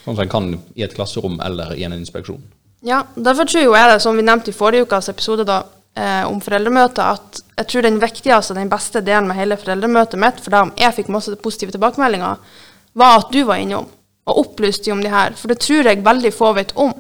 [0.06, 2.42] Sånn som en kan i et klasserom eller i en inspeksjon.
[2.82, 5.64] Ja, derfor tror jeg det, som vi nevnte i forrige ukas episode da,
[5.96, 10.42] eh, om foreldremøtet, at jeg tror den viktigste den beste delen med hele foreldremøtet mitt,
[10.44, 12.38] for da jeg fikk masse positive tilbakemeldinger,
[12.94, 13.88] var at du var innom
[14.26, 15.36] og opplyste om de her.
[15.38, 16.94] For det tror jeg veldig få vet om.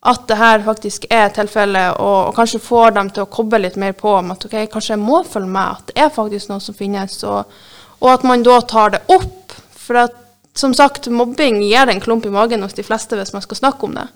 [0.00, 3.76] At det her faktisk er tilfellet, og, og kanskje får dem til å koble litt
[3.80, 6.64] mer på om at ok, kanskje jeg må følge med, at det er faktisk noe
[6.64, 7.60] som finnes, og,
[8.00, 9.56] og at man da tar det opp.
[9.76, 10.16] For at,
[10.60, 13.88] som sagt, mobbing gir en klump i magen hos de fleste hvis man skal snakke
[13.88, 14.06] om det.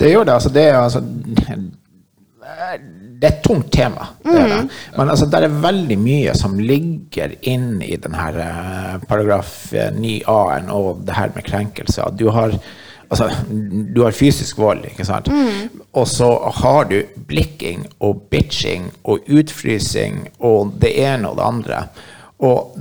[0.00, 0.34] Det gjør det.
[0.34, 1.00] altså Det er, altså,
[3.24, 4.08] det er et tungt tema.
[4.24, 4.62] Det er det.
[4.96, 11.04] Men altså, det er veldig mye som ligger inn i denne eh, paragraf 9a-en og
[11.06, 12.10] det her med krenkelser.
[12.18, 12.56] Du har,
[13.08, 13.30] altså,
[13.96, 15.30] du har fysisk vold, ikke sant?
[15.94, 16.30] Og så
[16.60, 21.82] har du blikking og bitching og utfrysing og det ene og det andre.
[22.44, 22.76] Og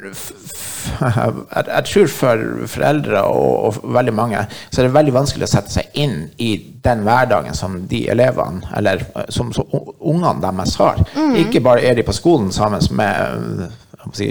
[0.00, 5.74] jeg, tror for foreldre og, og veldig mange så er det veldig vanskelig å sette
[5.74, 6.52] seg inn i
[6.84, 11.02] den hverdagen som de elevene, eller eh, som, som ungene deres har.
[11.36, 14.30] Ikke bare er de på skolen sammen med eh, jeg må si,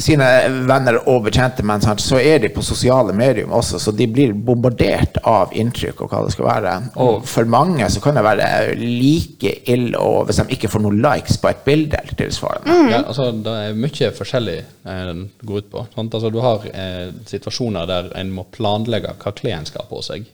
[0.00, 0.24] sine
[0.64, 4.32] venner og bekjente, men sant, så er de på sosiale medier også, så de blir
[4.32, 6.72] bombardert av inntrykk og hva det skal være.
[7.04, 8.46] Og for mange så kan det være
[8.80, 12.78] like ille og hvis de ikke får noen likes på et bilde eller tilsvarende.
[12.88, 15.84] Ja, altså, det er mye forskjellig eh, den går ut på.
[15.92, 16.16] Sant?
[16.16, 20.00] Altså, du har eh, situasjoner der en må planlegge hva klær en skal ha på
[20.08, 20.24] seg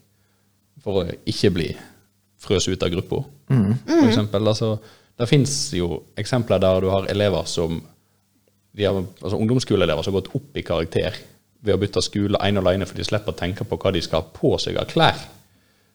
[0.85, 1.73] for å ikke bli
[2.39, 3.25] frøs ut av gruppa.
[3.51, 4.77] For eksempel, altså,
[5.19, 7.81] det fins jo eksempler der du har elever som
[8.77, 11.17] de har, altså Ungdomsskoleelever som har gått opp i karakter
[11.65, 14.03] ved å bytte skole ene og alene fordi de slipper å tenke på hva de
[14.05, 15.19] skal ha på seg av klær.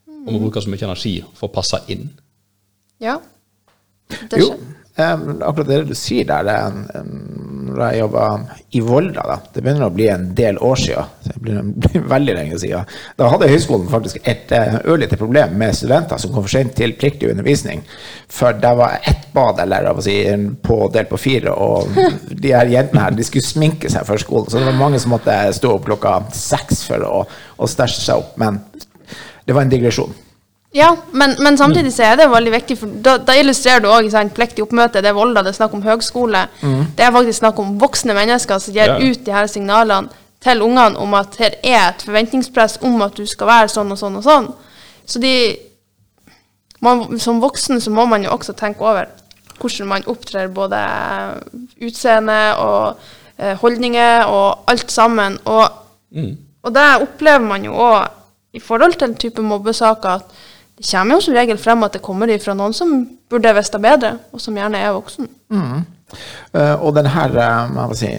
[0.08, 2.10] Og må bruke så mye energi for å passe inn.
[3.04, 3.18] Ja.
[4.10, 4.60] Det Jo, skjer.
[4.98, 8.26] eh, akkurat det du sier der, det er en, en, når jeg jobba
[8.78, 11.74] i Volda, da, det begynner å bli en del år siden,
[12.14, 16.46] veldig lenge siden, da hadde høyskolen faktisk et uh, ørlite problem med studenter som kom
[16.46, 17.84] for sent til pliktig undervisning,
[18.32, 20.18] for det var ett bad eller si,
[20.64, 21.94] på del på fire, og
[22.30, 25.14] de her jentene her, de skulle sminke seg før skolen, så det var mange som
[25.16, 27.24] måtte stå opp klokka seks for å,
[27.58, 28.62] å stæsje seg opp, men
[29.44, 30.14] det var en digresjon.
[30.74, 34.08] Ja, men, men samtidig så er det veldig viktig, for da, da illustrerer du òg
[34.34, 35.02] pliktig oppmøte.
[35.06, 36.48] Det er Volda, det er snakk om høgskole.
[36.98, 38.98] Det er faktisk snakk om voksne mennesker som gir Ja.
[38.98, 40.10] ut de her signalene
[40.42, 43.98] til ungene om at her er et forventningspress om at du skal være sånn og
[44.02, 44.50] sånn og sånn.
[45.06, 45.58] Så de
[46.82, 49.06] man, Som voksen så må man jo også tenke over
[49.60, 50.80] hvordan man opptrer både
[51.82, 52.98] utseende og
[53.38, 55.38] eh, holdninger og alt sammen.
[55.46, 55.70] Og,
[56.64, 58.10] og det opplever man jo òg
[58.54, 60.26] i forhold til type mobbesaker, at
[60.78, 62.96] det kommer jo som regel frem at det kommer fra noen som
[63.30, 65.30] burde visst det bedre, og som gjerne er voksen.
[66.54, 68.10] Eh, og den her eh, si,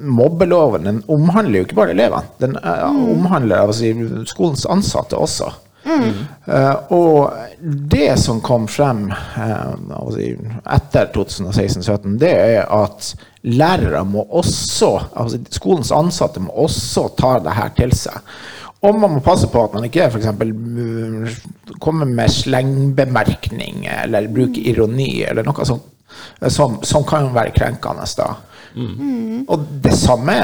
[0.00, 2.32] mobbeloven den omhandler jo ikke bare elevene.
[2.40, 3.04] Den mm.
[3.16, 3.92] omhandler si,
[4.28, 5.52] skolens ansatte også.
[5.86, 10.32] Eh, og det som kom frem eh, si,
[10.74, 13.12] etter 2016-2017, det er at
[13.46, 18.18] lærere må også, altså skolens ansatte må også ta det her til seg.
[18.84, 20.26] Og man må passe på at man ikke f.eks.
[21.80, 25.92] kommer med slengbemerkning eller bruker ironi eller noe sånt
[26.52, 28.28] som, som kan være krenkende da.
[29.48, 30.34] Og det samme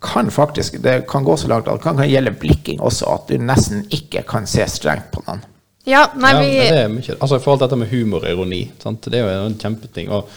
[0.00, 3.28] kan faktisk det kan gå så langt at det kan, kan gjelde blikking også, at
[3.28, 5.44] du nesten ikke kan se strengt på noen.
[5.88, 7.16] Ja, nei, vi Ja, det er mye.
[7.20, 9.04] Altså I forhold til dette med humor og ironi, sant?
[9.04, 10.10] det er jo en kjempeting.
[10.12, 10.28] Og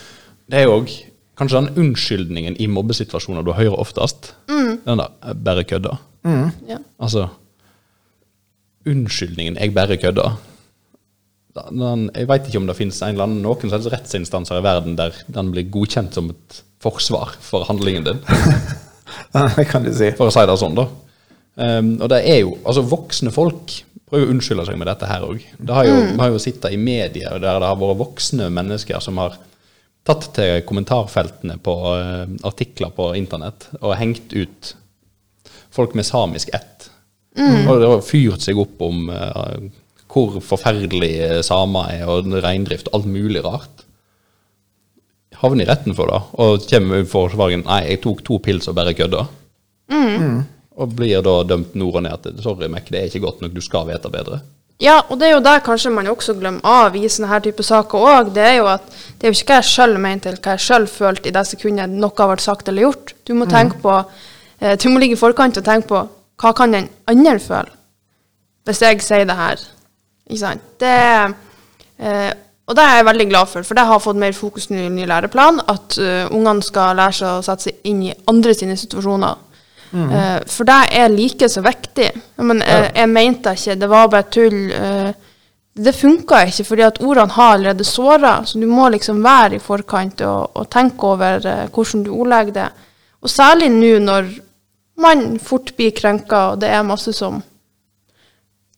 [0.50, 0.92] det er jo òg
[1.38, 4.34] kanskje den unnskyldningen i mobbesituasjoner du hører oftest.
[4.48, 5.96] Den der «Jeg 'bare kødda'.
[6.68, 6.78] Ja.
[7.00, 7.28] Altså
[8.86, 10.30] Unnskyldningen 'jeg bare kødda'.
[11.70, 14.96] Den, jeg veit ikke om det finnes en eller annen, noen slags rettsinstanser i verden
[14.98, 18.18] der den blir godkjent som et forsvar for handlingen din,
[19.56, 20.10] Det kan du si.
[20.18, 20.88] for å si det sånn, da.
[21.54, 23.70] Um, og det er jo Altså, voksne folk
[24.10, 25.44] prøver å unnskylde seg med dette her òg.
[25.58, 28.98] Det har jo, vi har jo sittet i media der det har vært voksne mennesker
[29.00, 29.38] som har
[30.04, 34.74] tatt til kommentarfeltene på uh, artikler på internett og hengt ut
[35.74, 36.90] folk med samisk ett.
[37.34, 39.56] Og det har fyrt seg opp om uh,
[40.14, 43.82] hvor forferdelig samer er, og reindrift og alt mulig rart.
[45.40, 48.76] Havner i retten for det, og kommer med forsvaringen Nei, jeg tok to pils og
[48.78, 49.24] bare kødda.
[50.74, 53.54] Og blir da dømt nord og ned til Sorry, Mac, det er ikke godt nok,
[53.54, 54.40] du skal vite bedre.
[54.84, 57.64] Ja, og det er jo der kanskje man også glemmer av i sånne her type
[57.64, 58.32] saker òg.
[58.36, 60.64] Det er jo at det er jo ikke hva jeg sjøl mente eller hva jeg
[60.66, 63.14] sjøl følte i det sekundet noe har vært sagt eller gjort.
[63.24, 63.94] Du må tenke på
[64.60, 66.02] eh, Du må ligge i forkant og tenke på
[66.42, 67.72] hva kan den andre føle
[68.64, 69.60] hvis jeg sier det her.
[70.28, 70.68] Ikke sant.
[70.80, 70.92] Det
[72.00, 72.32] eh,
[72.64, 75.04] Og det er jeg veldig glad for, for det har fått mer fokus i ny
[75.04, 75.60] læreplan.
[75.68, 79.34] At uh, ungene skal lære seg å sette seg inn i andre sine situasjoner.
[79.94, 82.10] Eh, for det er like så viktig.
[82.42, 84.58] Men jeg, jeg mente ikke, det var bare tull.
[84.72, 85.30] Uh,
[85.74, 88.36] det funka ikke, fordi at ordene har allerede såra.
[88.46, 92.58] Så du må liksom være i forkant og, og tenke over uh, hvordan du ordlegger
[92.58, 92.68] det.
[93.24, 94.34] Og særlig nå når
[95.00, 97.40] man fort blir krenka, og det er masse som,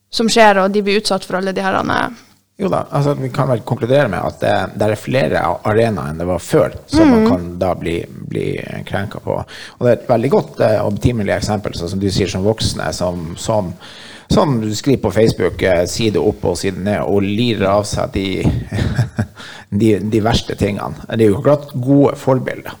[0.09, 2.23] som skjer, og de blir utsatt for alle de her eh,
[2.57, 6.17] Jo da, altså vi kan vel konkludere med at det, det er flere arenaer enn
[6.17, 7.99] det var før, som man kan da bli,
[8.31, 8.47] bli
[8.87, 9.35] krenka på.
[9.77, 12.47] Og det er et veldig godt eh, og betimelig eksempel, sånn som du sier, som
[12.47, 13.69] voksne som, som,
[14.33, 18.25] som skriver på Facebook eh, side opp og side ned og lirer av seg de,
[19.83, 20.97] de, de verste tingene.
[21.13, 22.73] Det er jo ikke akkurat gode forbilder.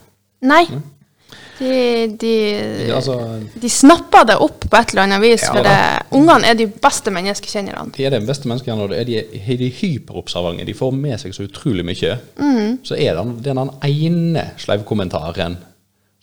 [0.49, 0.63] Nei.
[1.57, 2.33] De, de,
[2.93, 3.15] altså,
[3.57, 5.45] de snapper det opp på et eller annet vis.
[5.47, 5.77] Ja, for det,
[6.19, 7.95] ungene er de beste menneskekjennerne.
[7.95, 10.67] de er de beste menneskene, og de er de, er de hyperobservante.
[10.67, 12.17] De får med seg så utrolig mye.
[12.85, 15.57] Så er det, det er den ene sleivkommentaren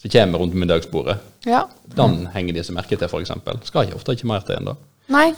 [0.04, 1.16] som kommer rundt middagsbordet.
[1.48, 1.66] Ja.
[1.96, 3.32] Den henger de seg merke til, f.eks.
[3.68, 4.76] Skal ikke ofte ikke mer til enn det.
[5.12, 5.34] Nei.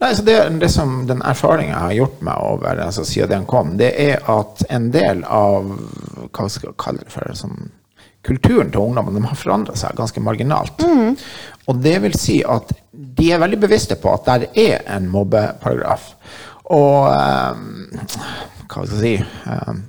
[0.00, 3.48] Nei, så det, det som Den erfaringen jeg har gjort meg over altså, siden den
[3.48, 5.74] kom, det er at en del av
[6.30, 7.68] hva skal jeg kalle det for sånn,
[8.24, 10.84] kulturen til ungdommen de har forandra seg ganske marginalt.
[11.68, 16.12] Og det vil si at de er veldig bevisste på at der er en mobbeparagraf.
[16.74, 17.90] Og um,
[18.64, 19.16] hva skal jeg si
[19.48, 19.82] um,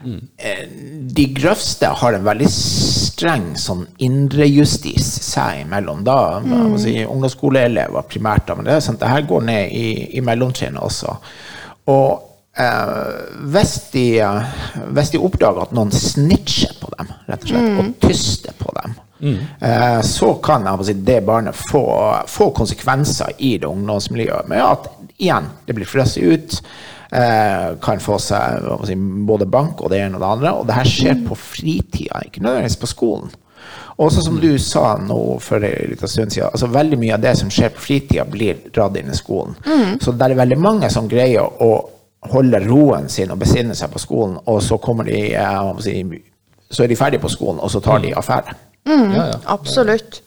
[0.00, 0.20] Mm.
[1.12, 6.00] de grøvste har en veldig streng sånn indrejustis seg imellom.
[6.06, 6.78] Da, mm.
[6.80, 10.80] si, ungdomsskoleelever primært, da, men det er sant, det her går ned i, i mellomtrinnet
[10.80, 11.18] også.
[11.92, 12.29] Og
[13.54, 17.92] hvis, de, eh, hvis de oppdager at noen snitcher på dem, rett og slett, og
[18.04, 18.94] tyster på dem,
[19.60, 21.84] eh, så kan jeg si, det barnet få,
[22.28, 24.88] få konsekvenser i det ungdomsmiljøet med at
[25.20, 26.62] igjen, det blir frosset ut.
[27.10, 28.94] Eh, kan få seg si,
[29.26, 30.52] både bank og det ene og det andre.
[30.60, 33.32] Og det her skjer på fritida, ikke nødvendigvis på skolen.
[34.00, 37.34] Også som du sa nå for en liten stund siden, altså veldig mye av det
[37.36, 39.58] som skjer på fritida, blir dratt inn i skolen.
[40.00, 41.74] Så det er veldig mange som greier å
[42.28, 45.94] holde roen sin og besinner seg på skolen, og så kommer de eh, si,
[46.70, 48.56] så er de ferdige på skolen, og så tar de affære.
[48.88, 49.38] Ja, ja.
[49.46, 50.22] Absolutt.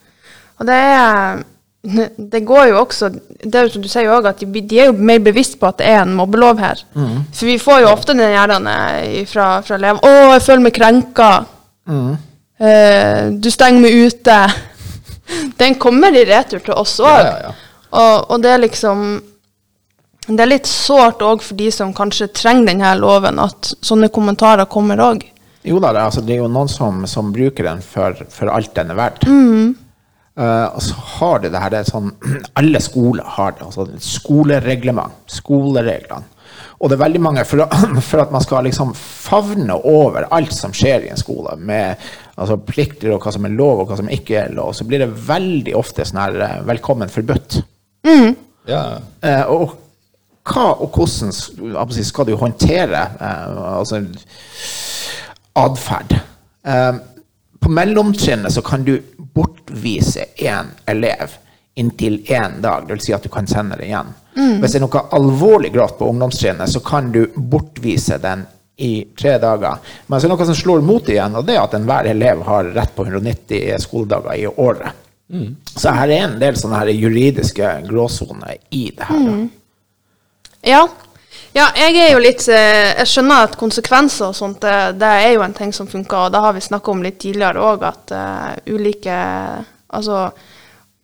[0.60, 1.44] Og det er
[2.32, 3.10] Det går jo også
[3.44, 5.68] Det er jo som du sier også, at de, de er jo mer bevisst på
[5.68, 6.80] at det er en mobbelov her.
[7.34, 8.76] For vi får jo ofte den gjerne
[9.28, 11.34] fra, fra elever 'Å, jeg føler meg krenka'.
[12.64, 14.54] Eh, 'Du stenger meg ute'.
[15.60, 17.20] Den kommer i retur til oss òg.
[17.20, 17.52] Ja, ja, ja.
[17.92, 19.22] og, og det er liksom
[20.28, 24.70] Det er litt sårt òg for de som kanskje trenger denne loven, at sånne kommentarer
[24.72, 25.26] kommer òg.
[25.68, 28.92] Jo da, altså, det er jo noen som, som bruker den for, for alt den
[28.92, 29.28] er verdt.
[30.34, 32.14] Eh, og så har du det her, det er sånn,
[32.60, 36.30] alle skoler har det, altså skolereglement, skolereglene.
[36.84, 37.64] Og det er veldig mange, for,
[38.10, 42.02] for at man skal liksom favne over alt som skjer i en skole, med
[42.36, 45.04] altså, plikter og hva som er lov og hva som ikke er lov, så blir
[45.04, 47.62] det veldig ofte sånn her eh, velkommen forbudt.
[48.68, 48.84] ja.
[49.24, 49.80] Uh, og
[50.44, 54.02] hva og hvordan skal du håndtere eh, altså,
[55.60, 56.18] atferd?
[56.68, 56.94] Eh,
[57.64, 58.98] på mellomtrinnet så kan du
[59.34, 61.40] bortvise én elev
[61.80, 63.06] inntil én dag, dvs.
[63.06, 64.12] Si at du kan sende det igjen.
[64.62, 68.44] Hvis det er noe alvorlig grovt på ungdomstrinnet, så kan du bortvise den
[68.78, 69.80] i tre dager.
[70.08, 72.44] Men så er det noe som slår mot igjen, og det er at enhver elev
[72.46, 75.02] har rett på 190 skoledager i året.
[75.76, 79.20] Så her er en del sånne her juridiske gråsoner i det her.
[79.30, 79.38] da.
[80.64, 80.88] Ja.
[81.54, 85.36] Ja, jeg er jo litt eh, Jeg skjønner at konsekvenser og sånt, det, det er
[85.36, 88.14] jo en ting som funker, og det har vi snakka om litt tidligere òg, at
[88.16, 89.18] uh, ulike
[89.94, 90.24] Altså,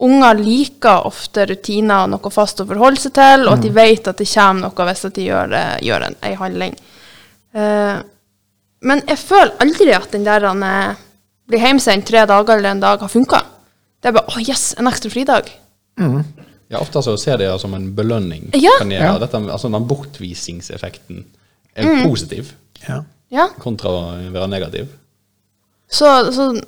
[0.01, 4.07] unger liker ofte rutiner og noe fast å forholde seg til, og at de vet
[4.09, 6.73] at det kommer noe hvis de gjør, eh, gjør en, en handling.
[7.53, 7.99] Uh,
[8.89, 10.99] men jeg føler aldri at den der han eh,
[11.49, 13.41] blir hjemsendt tre dager eller en dag har funka.
[13.99, 15.51] Det er bare 'Å, yes, en ekstra fridag'.
[16.69, 18.49] Ja, Ofte så ser de det som en belønning.
[18.53, 18.71] Ja.
[18.79, 19.01] Kan gjøre.
[19.01, 19.17] Ja.
[19.19, 21.23] Dette, altså Den bortvisningseffekten
[21.75, 22.03] er Mm.
[22.09, 22.51] positiv
[22.87, 23.03] Ja.
[23.31, 23.47] Ja.
[23.59, 24.87] kontra å være negativ.
[25.89, 26.61] Så, så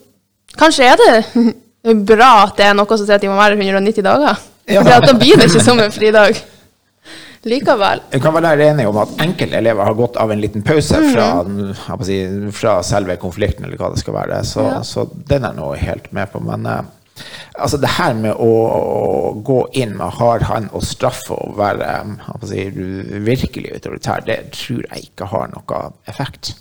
[0.58, 1.56] kanskje er det
[2.06, 4.38] bra at det er noe som sier at de må være 190 dager.
[4.68, 4.82] Ja.
[4.84, 6.38] For at da blir det ikke som en fridag.
[7.44, 8.02] Likevel.
[8.14, 11.08] Jeg kan være enig om at enkelte elever har gått av en liten pause Mm.
[11.14, 14.44] fra, jeg si, fra selve konflikten, eller hva det skal være.
[14.46, 14.82] Så, Ja.
[14.84, 16.40] så den er nå helt med på.
[16.40, 16.82] Men eh,
[17.56, 21.92] altså det her med å, å gå inn med hard hånd og straffe og være
[22.48, 22.66] si,
[23.26, 26.56] virkelig autoritær, det tror jeg ikke har noe effekt.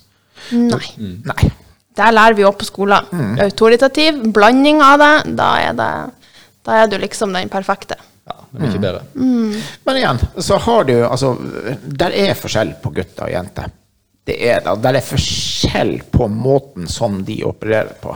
[0.53, 0.85] Nei.
[1.29, 1.51] Nei.
[1.99, 3.09] Der lærer vi opp på skolen.
[3.13, 3.35] Mm.
[3.45, 5.91] Autoritativ, blanding av det, da er, det,
[6.67, 7.99] da er du liksom den perfekte.
[8.31, 9.03] Ja, det er mye bedre.
[9.87, 11.33] Men igjen, så har du altså
[11.83, 13.73] Der er forskjell på gutter og jenter.
[14.29, 18.15] Det er da, Der er forskjell på måten som de opererer på.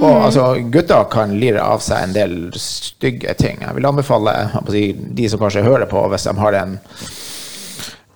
[0.00, 3.60] Og altså, gutter kan lire av seg en del stygge ting.
[3.64, 4.34] Jeg vil anbefale
[4.70, 6.78] jeg de som kanskje hører på, hvis de har en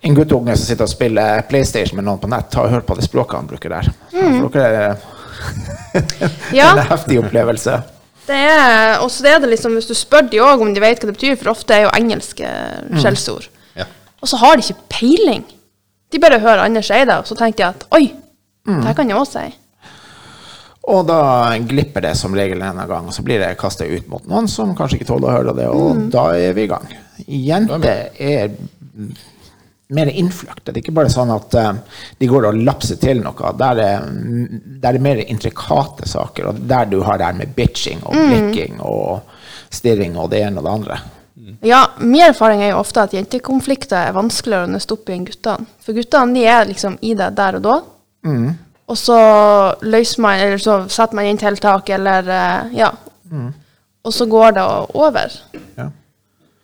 [0.05, 2.93] en guttunge som sitter og spiller PlayStation med noen på nett, ta og hør på
[2.95, 3.87] det språket han bruker der.
[4.11, 4.97] For dere er
[6.59, 6.67] Ja.
[6.77, 7.79] en heftig opplevelse.
[8.27, 11.01] Det er, og så er det liksom, hvis du spør de òg om de vet
[11.01, 12.45] hva det betyr, for ofte er jo engelske
[12.85, 12.99] Mm.
[13.01, 13.47] skjellsord.
[13.77, 13.85] Ja.
[14.21, 15.43] Og så har de ikke peiling.
[16.13, 18.13] De bare hører andre si det, og så tenker de at oi,
[18.67, 18.79] Mm.
[18.81, 19.45] det her kan jeg òg si.
[20.85, 21.19] Og da
[21.65, 24.75] glipper det som regel en gang, og så blir det kasta ut mot noen som
[24.77, 26.85] kanskje ikke tåler å høre det, og da er vi i gang.
[27.25, 28.51] Jenter er
[29.95, 30.71] mer innfløkte.
[30.71, 31.71] Det er ikke bare sånn at eh,
[32.17, 33.51] de går og lapser til noe.
[33.57, 34.07] Der er,
[34.81, 38.79] der er mer intrikate saker, og der du har det her med bitching og blikking
[38.81, 39.35] og
[39.73, 40.99] stirring og det ene og det andre.
[41.65, 45.25] Ja, min erfaring er jo ofte at jentekonflikter er vanskeligere å nøste opp i enn
[45.27, 45.67] guttene.
[45.83, 47.75] For guttene de er liksom i det der og da.
[48.87, 49.17] Og så
[49.81, 52.27] løser man, eller så setter man inn tiltak, eller
[52.75, 52.91] ja.
[53.31, 53.47] ja.
[54.05, 55.33] Og så går det over.
[55.79, 55.87] Ja.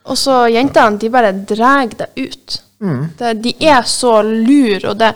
[0.06, 2.60] Og så jentene, de bare drar det ut.
[3.18, 5.12] Det, de er så lur, og det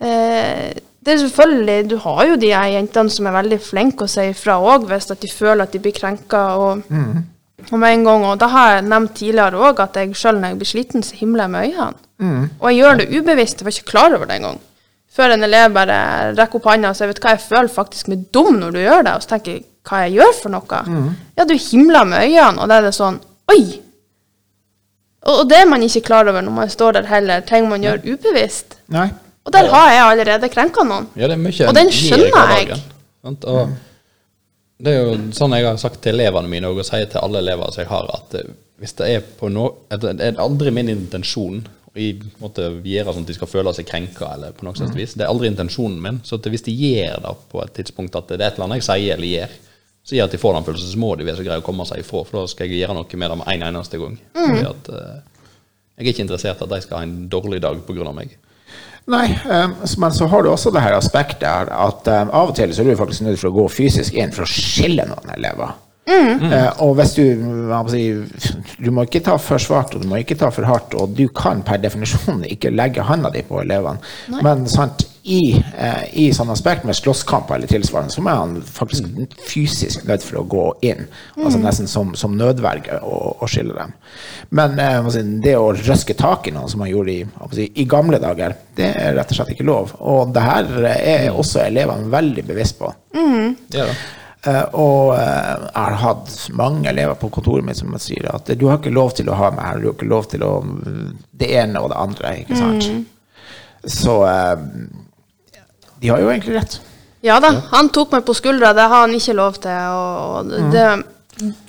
[0.00, 0.72] eh,
[1.04, 4.56] Det er selvfølgelig Du har jo de jentene som er veldig flinke å si ifra
[4.60, 6.40] òg, hvis at de føler at de blir krenka.
[6.56, 6.82] Og,
[7.70, 10.48] og med en gang, og det har jeg nevnt tidligere òg, at jeg sjøl når
[10.54, 11.94] jeg blir sliten, så himler jeg med øynene.
[12.60, 14.60] Og jeg gjør det ubevisst, jeg var ikke klar over det engang.
[15.18, 15.98] Før en elev bare
[16.38, 18.80] rekker opp hånda og sier vet du hva, jeg føler faktisk meg dum når du
[18.84, 19.14] gjør det.
[19.18, 20.80] Og så tenker jeg hva jeg gjør for noe.
[21.38, 23.62] Ja, du himler med øynene, og da er det sånn Oi!
[25.24, 27.42] Og, og det er man ikke klar over når man står der heller.
[27.48, 28.78] Ting man gjør ubevisst.
[28.94, 29.08] Nei.
[29.48, 31.08] Og der har jeg allerede krenka noen.
[31.16, 32.78] Ja, det er mye Og den skjønner jeg.
[33.24, 33.46] sant?
[33.48, 33.72] Og
[34.78, 37.72] det er jo sånn jeg har sagt til elevene mine, og sier til alle elever
[37.72, 38.36] som jeg har, at
[38.78, 41.64] hvis det er på noe Det er aldri min intensjon
[41.98, 45.16] i måte gjøre sånn at de skal føle seg krenka, eller på noe slags vis.
[45.18, 46.20] Det er aldri intensjonen min.
[46.26, 48.88] Så hvis de gjør det på et tidspunkt at det er et eller annet jeg
[48.88, 49.56] sier eller gjør,
[50.08, 51.84] så gjør at de får den følelsen, så må de være så greie å komme
[51.88, 54.14] seg ifra, for da skal jeg gjøre noe med det med en eneste gang.
[54.38, 55.40] Fordi at uh,
[55.98, 58.38] jeg er ikke interessert i at de skal ha en dårlig dag av meg.
[59.08, 62.74] Nei, eh, men så har du også det her aspektet at eh, av og til
[62.76, 65.72] så er du faktisk nødt for å gå fysisk inn for å skille noen elever.
[66.08, 67.82] Eh, og hvis du må
[68.78, 71.26] Du må ikke ta for svart, og du må ikke ta for hardt, og du
[71.34, 74.00] kan per definisjon ikke legge handa di på elevene.
[74.42, 79.34] Men sant, i, uh, i sånn aspekt med slåsskamper eller tilsvarende, så er han faktisk
[79.44, 81.04] fysisk nødt for å gå inn.
[81.36, 83.92] Altså nesten som, som nødverge å, skille dem.
[84.56, 87.88] Men må si, det å røske tak i noen, som man gjorde i, må i
[87.90, 89.92] gamle dager, det er rett og slett ikke lov.
[90.00, 92.94] Og det her er også elevene veldig bevisst på.
[93.12, 93.98] Det Ja, det.
[94.46, 98.66] Eh, og eh, jeg har hatt mange elever på kontoret mitt som sier at du
[98.68, 100.52] har ikke lov til å ha meg her, du har ikke lov til å
[101.38, 102.86] det ene og det andre, ikke sant.
[103.84, 104.62] Så eh,
[105.98, 106.78] de har jo egentlig rett.
[107.26, 109.74] Ja da, han tok meg på skuldra, det har han ikke lov til.
[109.74, 110.84] Og, og det,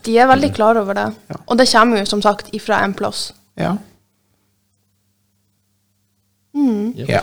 [0.05, 1.07] de er veldig klar over det.
[1.33, 1.39] Ja.
[1.49, 3.31] Og det kommer jo som sagt ifra en plass.
[3.57, 3.73] Ja.
[6.99, 7.21] Ja.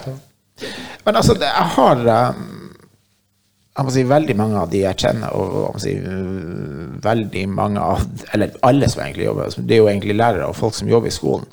[1.05, 2.35] Men altså, det- jeg har eh,
[3.77, 7.83] jeg må si veldig mange av de jeg kjenner, og jeg si, øh, veldig mange
[7.83, 11.11] av Eller alle som egentlig jobber Det er jo egentlig lærere og folk som jobber
[11.11, 11.45] i skolen.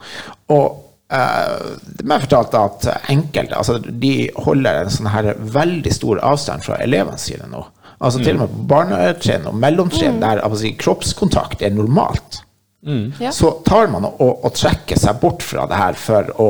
[0.54, 0.80] Og
[1.12, 1.68] uh,
[2.00, 6.80] de har fortalt at enkelte altså de holder en sånn her veldig stor avstand fra
[6.84, 7.66] elevene sine nå.
[8.04, 12.42] Altså Til og med på barnetrinn og mellomtrinn, der jeg må si, kroppskontakt er normalt.
[12.84, 13.30] Ja.
[13.32, 16.48] så tar man og, og trekker seg bort fra det her for å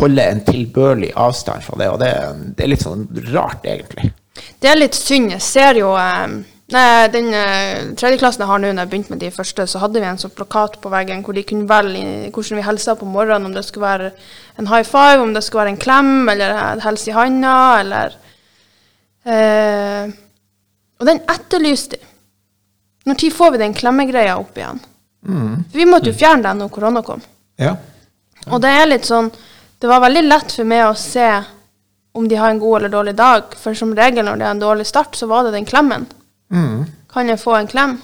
[0.00, 1.90] holde en tilbørlig avstand fra det.
[1.92, 2.12] Og det,
[2.56, 3.04] det er litt sånn
[3.34, 4.14] rart, egentlig.
[4.60, 5.32] Det er litt synd.
[5.34, 9.22] Jeg ser jo eh, Nei, den eh, tredjeklassen jeg har nå, når jeg begynte med
[9.22, 12.58] de første, så hadde vi en sånn plakat på veggen hvor de kunne velge hvordan
[12.58, 14.10] vi hilsa på morgenen, om det skulle være
[14.60, 18.18] en high five, om det skulle være en klem, eller en helse i handa, eller
[19.24, 20.12] eh,
[21.00, 22.04] Og den etterlyste de.
[23.08, 24.84] Når tid får vi den klemmegreia opp igjen?
[25.70, 27.22] For vi måtte jo fjerne den når korona kom.
[27.56, 27.78] Ja.
[28.52, 29.32] Og det er litt sånn
[29.80, 31.26] Det var veldig lett for meg å se
[32.12, 33.54] om de har en god eller dårlig dag.
[33.56, 36.06] For som regel når det er en dårlig start, så var det den klemmen.
[37.12, 37.98] Kan jeg få en klem?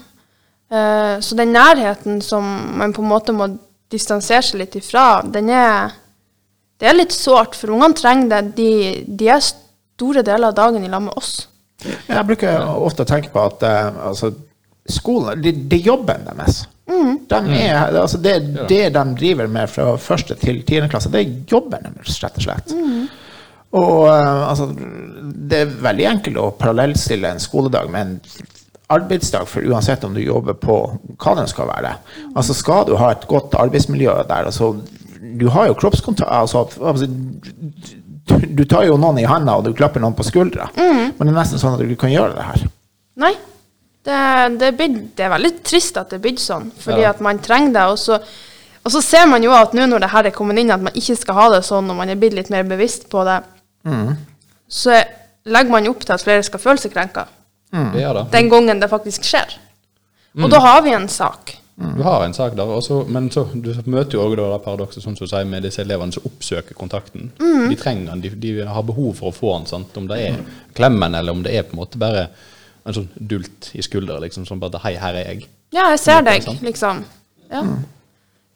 [0.72, 2.44] Uh, så den nærheten som
[2.78, 3.48] man på en måte må
[3.92, 6.00] distansere seg litt ifra, den er
[6.80, 8.56] Det er litt sårt, for ungene trenger det.
[8.56, 8.70] De,
[9.06, 11.46] de er store deler av dagen i lag med oss.
[11.84, 14.32] Jeg bruker ofte å tenke på at uh, altså,
[14.90, 16.64] skolen, det, er er jobben deres.
[17.30, 18.34] De er, altså, det,
[18.68, 22.48] det de driver med fra første til tiende klasse, det er jobben deres, rett og
[22.48, 22.74] slett.
[23.74, 28.18] Og eh, altså, det er veldig enkelt å parallellstille en skoledag med en
[28.94, 30.76] arbeidsdag, for uansett om du jobber på
[31.18, 31.94] hva den skal være.
[32.36, 34.74] Altså Skal du ha et godt arbeidsmiljø der, altså,
[35.24, 37.08] du har jo kroppskontakt altså, altså,
[38.54, 40.68] du, tar jo noen i handa, og du klapper noen på skuldra.
[40.76, 42.62] Men det er nesten sånn at du kan gjøre det her.
[43.24, 43.32] Nei.
[44.04, 44.16] Det,
[44.60, 47.14] det, blitt- det er veldig trist at det er blitt sånn, fordi Ja.
[47.14, 47.84] at man trenger det.
[47.94, 48.18] Og så,
[48.84, 50.92] og så ser man jo at nå når det her er kommet inn, at man
[50.96, 53.38] ikke skal ha det sånn, og man er blitt litt mer bevisst på det,
[54.68, 55.02] så
[55.44, 57.26] legger man opp til at flere skal føle seg krenka.
[57.70, 58.28] Det.
[58.32, 59.58] Den gangen det faktisk skjer.
[60.42, 61.56] Og da har vi en sak.
[61.74, 65.16] Du har en sak der, også, men så, du møter jo også det paradokset som
[65.18, 67.32] du sier, med disse elevene som oppsøker kontakten.
[67.38, 69.96] De trenger den, de, de har behov for å få den, sant?
[69.98, 70.38] om det er
[70.78, 72.28] klemmen, eller om det er på en måte bare
[72.84, 75.48] en sånn dult i skulderen, liksom, som bare 'hei, her er jeg'.
[75.74, 77.04] Ja, jeg ser er deg, liksom.
[77.50, 77.62] Ja.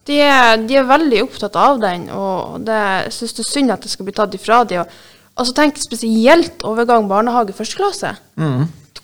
[0.07, 3.83] De, er, de er veldig opptatt av den, og det, syns det er synd at
[3.83, 4.85] det skal bli tatt ifra dem.
[5.39, 8.14] Og, og så tenk spesielt overgang barnehage-første klasse.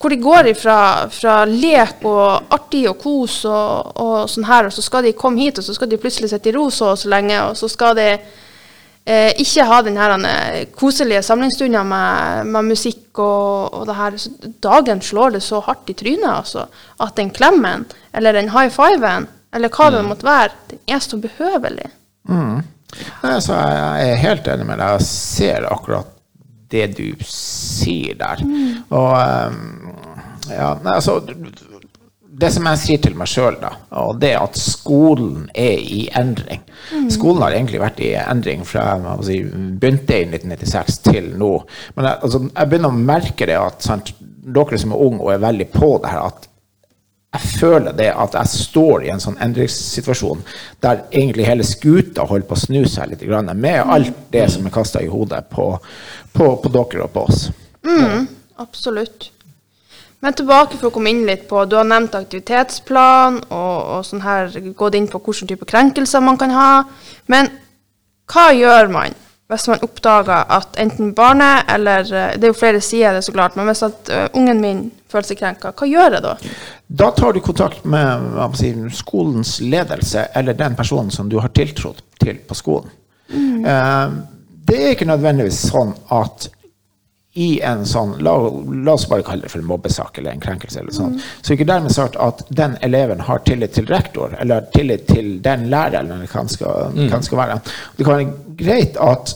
[0.04, 0.78] Hvor de går ifra
[1.08, 5.40] fra lek og artig og kos og, og sånn her, og så skal de komme
[5.40, 7.70] hit, og så skal de plutselig sitte i ro så og så lenge, og så
[7.72, 13.86] skal de eh, ikke ha den her eh, koselige samlingsstunden med, med musikk og, og
[13.88, 14.18] det her.
[14.20, 16.66] Så dagen slår det så hardt i trynet, altså,
[17.00, 21.16] at den klemmen, eller den high fiven, eller hva det måtte være, den er så
[21.22, 21.88] behøvelig.
[23.24, 24.98] Nei, så jeg er helt enig med deg.
[24.98, 26.10] Jeg ser akkurat
[26.72, 28.42] det du sier der.
[28.94, 29.90] Og ehm,
[30.50, 31.20] ja, altså
[32.34, 33.70] Det som jeg sier til meg sjøl, da,
[34.02, 36.64] og det at skolen er i endring.
[37.14, 39.36] Skolen har egentlig vært i endring fra jeg si,
[39.78, 41.52] begynte i 1996 til nå.
[41.94, 44.10] Men jeg, altså, jeg begynner å merke det at sant,
[44.44, 46.50] dere som er unge og er veldig på det her, at
[47.34, 50.42] jeg føler det at jeg står i en sånn endringssituasjon
[50.84, 54.66] der egentlig hele skuta holder på å snu seg litt, grann, med alt det som
[54.66, 55.72] er kasta i hodet på,
[56.32, 57.48] på, på dere og på oss.
[58.62, 59.32] Absolutt.
[60.24, 64.22] Men tilbake for å komme inn litt på Du har nevnt aktivitetsplan og, og sånn
[64.24, 66.70] her, gått inn på hvilken type krenkelser man kan ha.
[67.28, 67.50] Men
[68.30, 69.18] hva gjør man
[69.52, 73.32] hvis man oppdager at enten barnet eller eh, Det er jo flere sider, det så
[73.32, 76.34] klart, men hvis at eh, ungen min føler seg krenka, hva gjør jeg da?
[76.88, 81.92] Da tar du kontakt med si, skolens ledelse eller den personen som du har tiltro
[82.20, 82.90] til på skolen.
[83.30, 84.16] Eh,
[84.64, 86.48] det er ikke nødvendigvis sånn at
[87.34, 88.32] i en sånn, la,
[88.86, 91.56] la oss bare kalle det for en mobbesak eller en krenkelse, eller sånn, så er
[91.56, 96.12] ikke dermed sagt at den eleven har tillit til rektor, eller tillit til den læreren,
[96.14, 97.10] eller hva han skal, mm.
[97.26, 97.58] skal være.
[97.98, 99.34] Det kan være greit at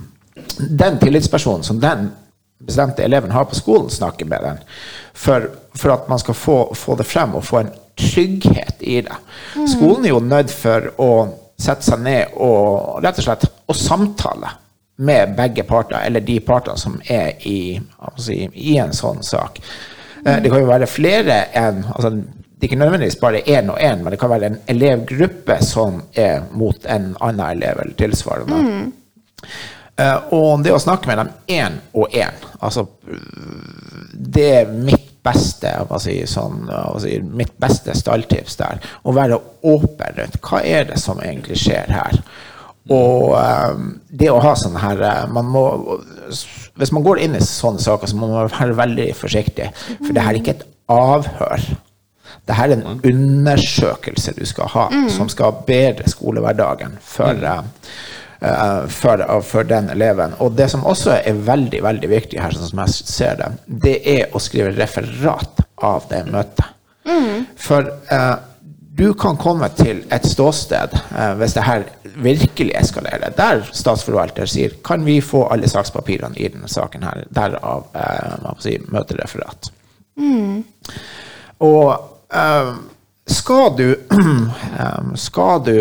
[0.84, 2.08] den tillitspersonen som den
[2.64, 4.64] bestemte eleven har på skolen, snakker med den,
[5.12, 9.20] for, for at man skal få, få det frem og få en trygghet i det.
[9.68, 11.12] Skolen er jo nødt for å
[11.60, 14.56] sette seg ned og rett og slett å samtale
[14.96, 17.80] med begge parter, eller de partene som er i,
[18.22, 19.60] si, i en sånn sak.
[20.24, 22.10] Eh, Det kan jo være flere enn altså,
[22.54, 25.98] Det er ikke nødvendigvis bare én og én, men det kan være en elevgruppe som
[26.16, 28.60] er mot en annen elev eller tilsvarende.
[29.98, 32.86] Eh, og det å snakke med dem én og én, altså
[34.14, 35.70] Det er mitt beste
[36.00, 36.66] si, sånn,
[37.00, 38.80] si, mitt beste stalltips der.
[39.02, 40.40] Å være åpen rundt.
[40.44, 42.18] Hva er det som egentlig skjer her?
[42.92, 43.76] Og eh,
[44.12, 45.64] det å ha sånn her eh, man må,
[46.76, 49.70] Hvis man går inn i sånne saker, så må man være veldig forsiktig.
[50.02, 51.64] For det her er ikke et avhør.
[52.44, 59.22] Det her er en undersøkelse du skal ha, som skal bedre skolehverdagen for, uh, for,
[59.48, 60.34] for den eleven.
[60.44, 63.50] Og det som også er veldig veldig viktig her, sånn som jeg ser det,
[63.86, 66.74] det er å skrive referat av det møtet.
[67.60, 68.34] For eh,
[68.96, 71.84] du kan komme til et ståsted, eh, hvis det her
[72.22, 77.88] virkelig eskalerer, der statsforvalter sier kan vi få alle sakspapirene i denne saken her, derav
[77.90, 79.72] eh, si, møtereferat.
[81.66, 81.88] Og
[82.30, 82.70] eh,
[83.26, 83.88] skal du,
[84.84, 85.76] eh, skal du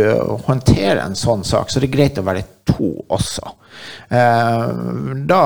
[0.48, 3.54] håndtere en sånn sak, så er det greit å være to også.
[4.10, 4.64] Eh,
[5.30, 5.42] da,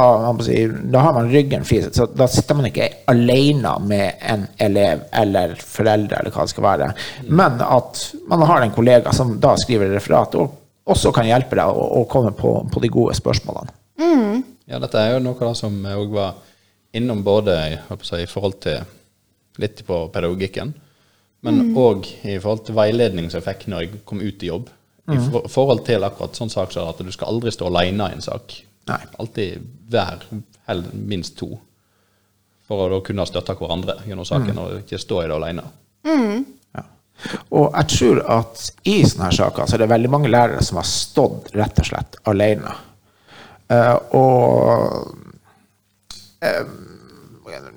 [0.91, 5.55] da har man ryggen fri, så da sitter man ikke alene med en elev eller
[5.61, 6.89] foreldre, eller hva det skal være,
[7.29, 11.67] men at man har en kollega som da skriver referat, og også kan hjelpe deg
[11.67, 13.73] å, å komme på, på de gode spørsmålene.
[14.67, 16.35] Ja, dette er jo noe da som òg var
[16.97, 17.55] innom både
[18.03, 18.83] si, i forhold til
[19.61, 20.73] litt på pedagogikken,
[21.45, 24.69] men òg i forhold til veiledning som jeg fikk når jeg kom ut i jobb.
[25.07, 28.17] I for, forhold til akkurat sånn sak som at du skal aldri stå alene i
[28.17, 28.57] en sak.
[28.87, 28.99] Nei.
[29.19, 30.25] Alltid hver,
[30.67, 31.53] eller minst to.
[32.67, 35.63] For å da kunne støtte hverandre gjennom saken, og ikke stå i det alene.
[36.75, 36.83] Ja.
[37.55, 40.81] Og jeg tror at i sånne her saker så er det veldig mange lærere som
[40.81, 42.75] har stått rett og slett alene.
[43.67, 45.07] Uh, og
[46.43, 46.67] uh,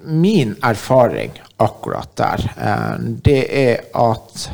[0.06, 4.50] min erfaring akkurat der, uh, det er at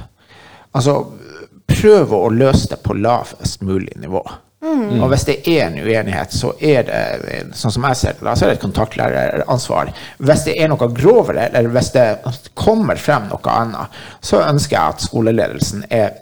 [0.77, 1.01] altså
[1.77, 4.24] prøve å løse det på lavest mulig nivå.
[4.66, 8.33] Og hvis det er en uenighet, så er det sånn som jeg ser det, da,
[8.35, 9.93] så er det et kontaktlæreransvar.
[10.27, 12.07] Hvis det er noe grovere, eller hvis det
[12.59, 16.16] kommer frem noe annet, så ønsker jeg at skoleledelsen er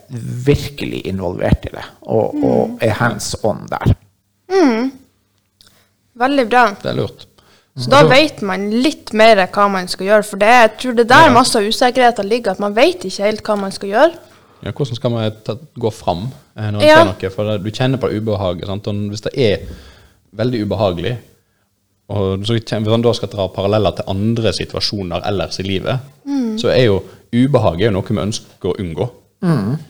[0.44, 3.94] virkelig involvert i det, og, og er hands on der.
[6.14, 6.66] Veldig bra.
[6.82, 7.24] Det er lurt.
[7.74, 10.26] Så da vet man litt mer hva man skal gjøre.
[10.28, 11.32] For det, jeg tror det er der Ja.
[11.34, 14.12] masse av usikkerheten ligger, at man vet ikke helt hva man skal gjøre.
[14.64, 16.22] Ja, hvordan skal man ta, gå fram
[16.56, 16.96] eh, når man Ja.
[16.96, 17.30] ser noe?
[17.30, 18.66] For du kjenner på ubehaget.
[18.66, 18.86] Sant?
[18.88, 19.58] Og hvis det er
[20.32, 21.16] veldig ubehagelig,
[22.08, 25.98] og så hvis man da skal dra paralleller til andre situasjoner ellers i livet,
[26.60, 27.02] så er jo
[27.32, 29.10] ubehaget er noe vi ønsker å unngå.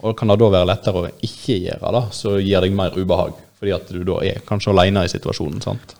[0.03, 3.35] Og kan det da være lettere å ikke gjøre det, så gir deg mer ubehag.
[3.59, 5.61] Fordi at du da er kanskje alene i situasjonen.
[5.63, 5.95] sant?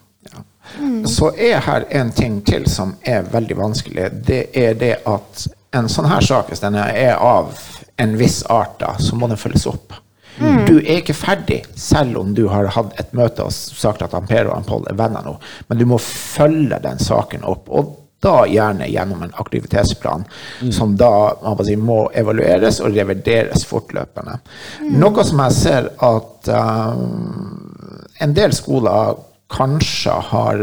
[1.07, 4.09] Så er her en ting til som er veldig vanskelig.
[4.27, 7.53] Det er det at en sånn her sak, hvis den er av
[7.97, 9.95] en viss art, da, så må den følges opp.
[10.39, 14.27] Du er ikke ferdig, selv om du har hatt et møte og sagt at han
[14.27, 15.37] Per og han Pål er venner nå,
[15.69, 17.71] men du må følge den saken opp.
[17.71, 17.93] Og
[18.25, 20.25] da gjerne gjennom en aktivitetsplan,
[20.73, 21.11] som da
[21.43, 24.39] man må si, må evalueres og revideres fortløpende.
[24.97, 27.71] Noe som jeg ser at um,
[28.25, 29.21] en del skoler
[29.55, 30.63] kanskje har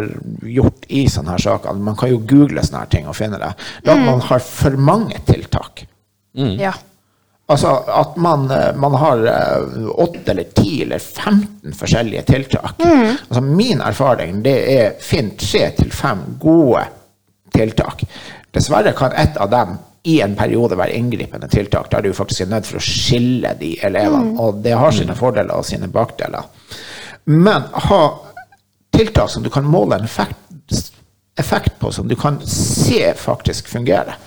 [0.52, 1.78] gjort i sånne her saker.
[1.80, 3.54] Man kan jo google sånne her ting og finne det.
[3.86, 5.86] Er at man har for mange tiltak.
[6.34, 6.74] Ja.
[7.48, 12.80] Altså at man, eh, man har eh, åtte eller ti eller 15 forskjellige tiltak.
[13.28, 16.86] Altså min erfaring det er finn tre til fem gode
[17.52, 18.06] tiltak.
[18.52, 22.48] Dessverre kan ett av dem i en periode være inngripende tiltak, Da er du faktisk
[22.50, 24.34] nødt for å skille de elevene.
[24.40, 26.48] Og det har sine fordeler og sine bakdeler.
[27.26, 28.02] Men ha
[28.98, 30.38] tiltak som du kan måle en effekt,
[31.40, 34.18] effekt på, som du kan se faktisk fungere.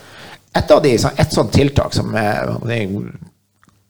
[0.55, 2.53] Et av de, et sånt tiltak som er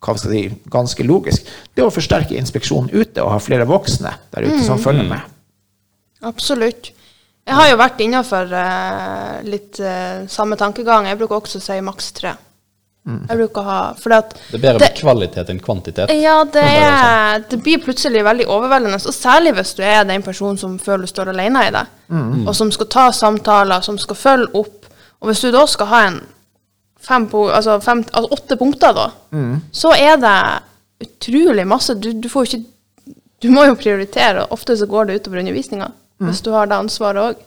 [0.04, 0.42] hva skal si,
[0.72, 4.80] ganske logisk, det er å forsterke inspeksjonen ute og ha flere voksne der ute som
[4.80, 5.32] følger med.
[6.24, 6.92] Absolutt.
[7.44, 11.08] Jeg har jo vært innafor uh, litt uh, samme tankegang.
[11.10, 12.32] Jeg bruker også å si maks tre.
[13.04, 16.12] Jeg bruker å ha For at Det er bedre med kvalitet enn kvantitet.
[16.16, 16.86] Ja, det, sånn.
[16.88, 18.96] er, det blir plutselig veldig overveldende.
[18.96, 21.84] Og særlig hvis du er den personen som føler du står alene i det.
[22.08, 22.46] Mm.
[22.46, 24.88] Og som skal ta samtaler, som skal følge opp.
[25.20, 26.18] Og hvis du da skal ha en
[27.04, 29.56] fem, altså fem, altså åtte punkter, da, Mm.
[29.72, 30.36] så er det
[31.04, 31.94] utrolig masse.
[32.00, 32.70] Du, du får jo ikke
[33.44, 35.90] Du må jo prioritere, og ofte så går det utover undervisninga.
[36.20, 36.28] Mm.
[36.30, 37.42] Hvis du har det ansvaret òg.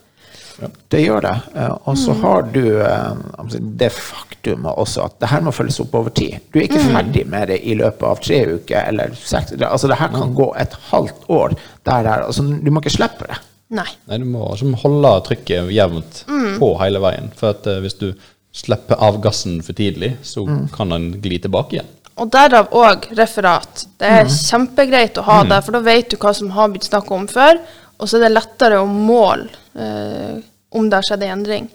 [0.93, 1.31] Det gjør det.
[1.55, 5.95] Eh, Og så har du eh, det faktumet også at det her må følges opp
[5.97, 6.37] over tid.
[6.53, 9.97] Du er ikke ferdig med det i løpet av tre uker eller seks Altså, det
[9.97, 11.55] her kan gå et halvt år.
[11.85, 12.25] Der, der.
[12.27, 13.39] Altså, du må ikke slippe det.
[13.77, 13.87] Nei.
[14.07, 16.23] Nei, du må liksom holde trykket jevnt
[16.59, 17.31] på hele veien.
[17.35, 18.11] For at eh, hvis du
[18.57, 21.93] slipper av gassen for tidlig, så kan den gli tilbake igjen.
[22.17, 23.85] Og derav òg referat.
[24.01, 27.13] Det er kjempegreit å ha det, for da vet du hva som har blitt snakka
[27.13, 27.59] om før,
[27.97, 30.39] og så er det lettere å måle eh,
[30.77, 31.67] om det har skjedd en endring.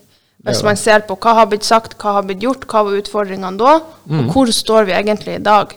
[0.42, 3.60] Hvis man ser på hva har blitt sagt, hva har blitt gjort, hva var utfordringene
[3.60, 3.76] da,
[4.10, 5.76] og hvor står vi egentlig i dag.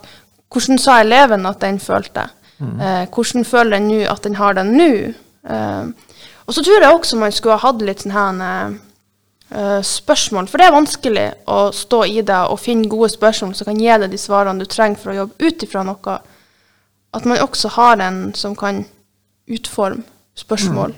[0.49, 2.25] Hvordan sa eleven at den følte?
[2.57, 4.89] Eh, hvordan føler den nå at den har den nå?
[5.45, 5.85] Eh,
[6.45, 8.75] og så tror jeg også man skulle ha hatt litt sånn her
[9.55, 10.49] eh, spørsmål.
[10.51, 13.89] For det er vanskelig å stå i det og finne gode spørsmål som kan gi
[14.03, 16.19] deg de svarene du trenger for å jobbe ut ifra noe.
[17.15, 18.83] At man også har en som kan
[19.47, 20.03] utforme
[20.35, 20.95] spørsmål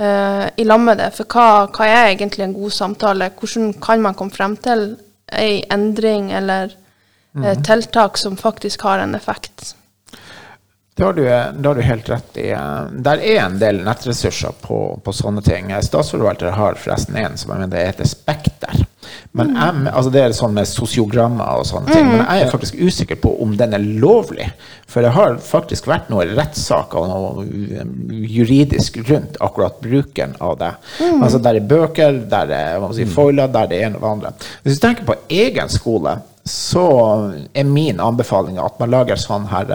[0.00, 1.12] eh, i lag med det.
[1.18, 3.32] For hva, hva er egentlig en god samtale?
[3.36, 4.94] Hvordan kan man komme frem til
[5.32, 6.72] ei endring eller
[7.44, 9.76] eh, tiltak som faktisk har en effekt.
[10.94, 12.50] Det har, du, det har du helt rett i.
[13.04, 15.70] Der er en del nettressurser på, på sånne ting.
[15.82, 18.82] Statsforvaltere har forresten en som jeg mener heter Spekter.
[19.32, 22.10] Men jeg, altså det er sånn med sosiogrammer og sånne ting.
[22.10, 24.50] Men jeg er faktisk usikker på om den er lovlig.
[24.84, 30.74] For det har faktisk vært noen rettssaker og noe juridisk rundt akkurat bruken av det.
[31.08, 34.36] Altså Der er bøker, der er si, foiler, der det ene og det andre.
[34.60, 36.86] Hvis du tenker på egen skole, så
[37.54, 39.72] er min anbefaling at man lager sånn her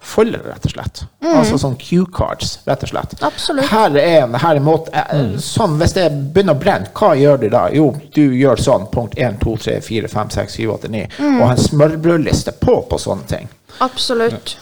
[0.00, 1.02] eh, folder, rett og slett.
[1.28, 3.14] Altså sånn Q-cards, rett og slett.
[3.22, 3.66] Absolutt.
[3.66, 7.40] Her er en her er måte, eh, sånn, Hvis det begynner å brenne, hva gjør
[7.40, 7.68] du da?
[7.74, 8.86] Jo, du gjør sånn.
[8.92, 11.08] Punkt 1, 2, 3, 4, 5, 6, 7, 8, 9.
[11.40, 13.48] Og har en smørbrødliste på på sånne ting.
[13.80, 14.56] Absolutt.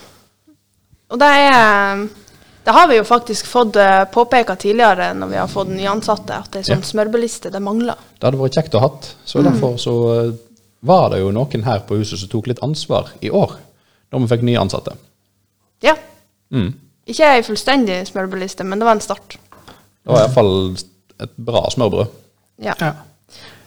[1.11, 2.09] Og det er
[2.67, 6.51] Det har vi jo faktisk fått uh, påpeka tidligere når vi har fått nyansatte, at
[6.51, 6.89] det er sånn Ja.
[6.89, 7.95] smørbeliste, det mangler.
[8.19, 9.15] Det hadde vært kjekt å hatt.
[9.25, 9.95] Så derfor så
[10.27, 10.33] eh,
[10.83, 13.53] var det jo noen her på huset som tok litt ansvar i år,
[14.11, 14.97] når vi fikk nye ansatte.
[15.85, 15.97] Ja.
[16.55, 16.71] Mm.
[17.07, 19.37] Ikke ei fullstendig smørbrødliste, men det var en start.
[19.37, 20.55] Det var iallfall
[21.23, 22.07] et bra smørbrød.
[22.63, 22.75] Ja.
[22.81, 22.93] Ja.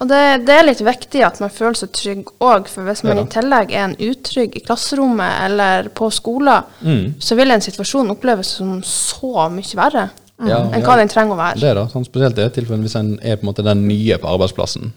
[0.00, 3.18] Og det, det er litt viktig at man føler seg trygg òg, for hvis man
[3.20, 7.14] Ja i tillegg er en utrygg i klasserommet eller på skolen, Mm.
[7.20, 10.06] så vil en situasjon oppleves som så mye verre
[10.40, 10.86] Ja, enn ja.
[10.86, 11.60] hva den trenger å være.
[11.60, 13.82] Det er da, sånn spesielt i det tilfellet hvis en er på en måte den
[13.86, 14.94] nye på arbeidsplassen.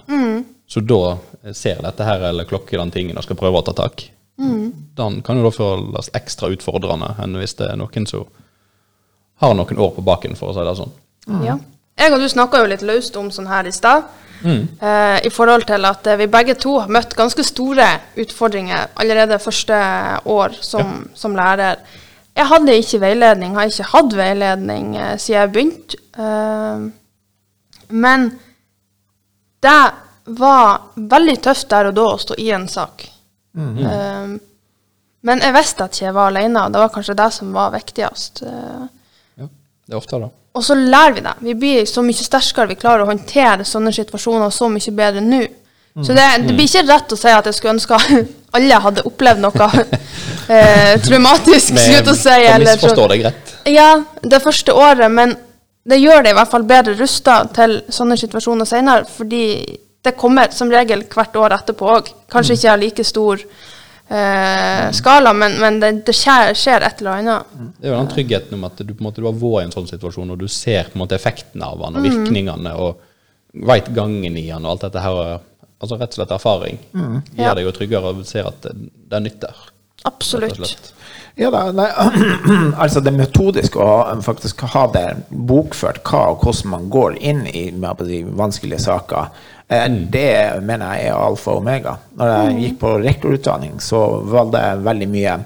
[0.72, 1.18] Så da
[1.54, 4.06] ser dette her eller klokker den tingen og skal prøve å ta tak.
[4.38, 8.26] Den kan jo da føles ekstra utfordrende enn hvis det er noen som
[9.44, 10.94] har noen år på baken, for å si det sånn.
[11.44, 11.58] Ja.
[12.00, 14.08] Jeg og du snakka jo litt løst om sånn her i stad.
[14.44, 17.86] Eh, I forhold til at eh, vi begge to har møtt ganske store
[18.20, 19.78] utfordringer allerede første
[20.26, 21.80] år som, som lærer.
[22.36, 26.02] Jeg hadde ikke veiledning, har ikke hatt veiledning eh, siden jeg begynte.
[26.18, 26.90] Eh,
[27.94, 28.30] men
[29.64, 29.80] det
[30.26, 33.06] var veldig tøft der og da å stå i en sak.
[33.58, 34.38] Eh,
[35.24, 37.72] men jeg visste at ikke jeg var alene, og det var kanskje det som var
[37.76, 38.42] viktigst.
[38.44, 38.86] Eh,
[39.40, 39.48] Ja,
[39.88, 40.30] det er ofte da.
[40.54, 41.34] og så lærer vi det.
[41.40, 42.68] Vi blir så mye sterkere.
[42.74, 45.44] Vi klarer å håndtere sånne situasjoner så mye bedre nå.
[46.02, 47.98] Så det, det blir ikke rett å si at jeg skulle ønske
[48.58, 49.68] alle hadde opplevd noe
[50.54, 51.76] eh, traumatisk.
[51.78, 53.52] Til å si, eller misforstå deg rett.
[53.70, 53.90] Ja,
[54.24, 55.36] det første året, men
[55.86, 59.44] det gjør det i hvert fall bedre rusta til sånne situasjoner senere, fordi
[60.04, 62.10] det kommer som regel hvert år etterpå òg.
[62.32, 63.40] Kanskje ikke av like stor
[64.10, 67.54] eh, skala, men, men det, det skjer, skjer et eller annet.
[67.80, 69.70] Det er jo den tryggheten om at du, på en måte, du har vært i
[69.70, 73.64] en sånn situasjon, og du ser på en måte effekten av den, og virkningene, og
[73.70, 75.40] veit gangen i den, og alt dette her.
[75.84, 77.54] Altså rett og slett erfaring gjør Ja.
[77.58, 78.72] deg jo tryggere og ser at det,
[79.12, 79.58] det nytter.
[80.08, 80.94] Absolutt.
[81.36, 81.88] Ja da, nei,
[82.84, 87.66] altså det metodiske å faktisk ha det bokført hva og hvordan man går inn i
[87.76, 89.32] med de vanskelige saker,
[89.68, 91.96] det mener jeg er alfa og omega.
[92.20, 95.38] Når jeg gikk på rektorutdanning, så var det veldig mye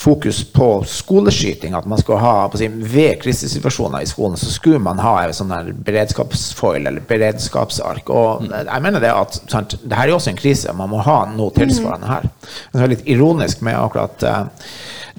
[0.00, 1.74] fokus på skoleskyting.
[1.74, 5.34] At man skulle ha på si, Ved krisesituasjoner i skolen så skulle man ha en
[5.36, 8.08] sånn her beredskapsfoil eller beredskapsark.
[8.10, 10.76] Og jeg mener det at sant, det her er jo også en krise.
[10.76, 12.30] Man må ha noe tilsvarende her.
[12.72, 14.42] Det er litt ironisk med akkurat eh,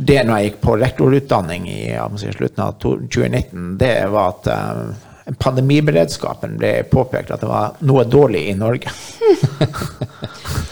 [0.01, 1.81] det når jeg gikk på rektorutdanning i
[2.17, 5.09] si, slutten av 2019, det var at eh,
[5.39, 8.91] pandemiberedskapen ble påpekt at det var noe dårlig i Norge.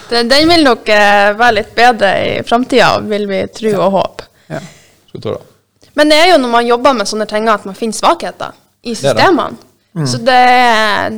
[0.10, 4.26] Den, den vil nok eh, være litt bedre i framtida, vil vi tro og håpe.
[4.50, 4.58] Ja.
[4.58, 5.20] Ja.
[5.22, 5.34] det.
[5.94, 8.96] Men det er jo når man jobber med sånne ting at man finner svakheter i
[8.98, 9.54] systemene.
[9.54, 9.68] det.
[9.94, 10.08] systemene.
[10.10, 10.40] Så det,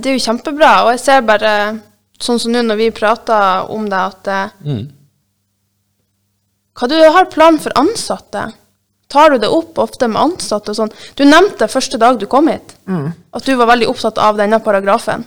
[0.01, 0.71] det er jo kjempebra.
[0.83, 1.53] Og jeg ser bare,
[2.19, 4.83] sånn som nå når vi prater om det, at eh, Mm.
[6.81, 8.45] Hva du har plan for ansatte?
[9.11, 10.91] Tar du det opp ofte med ansatte og sånn?
[11.19, 12.75] Du nevnte første dag du kom hit,
[13.35, 15.25] at du var veldig opptatt av denne paragrafen.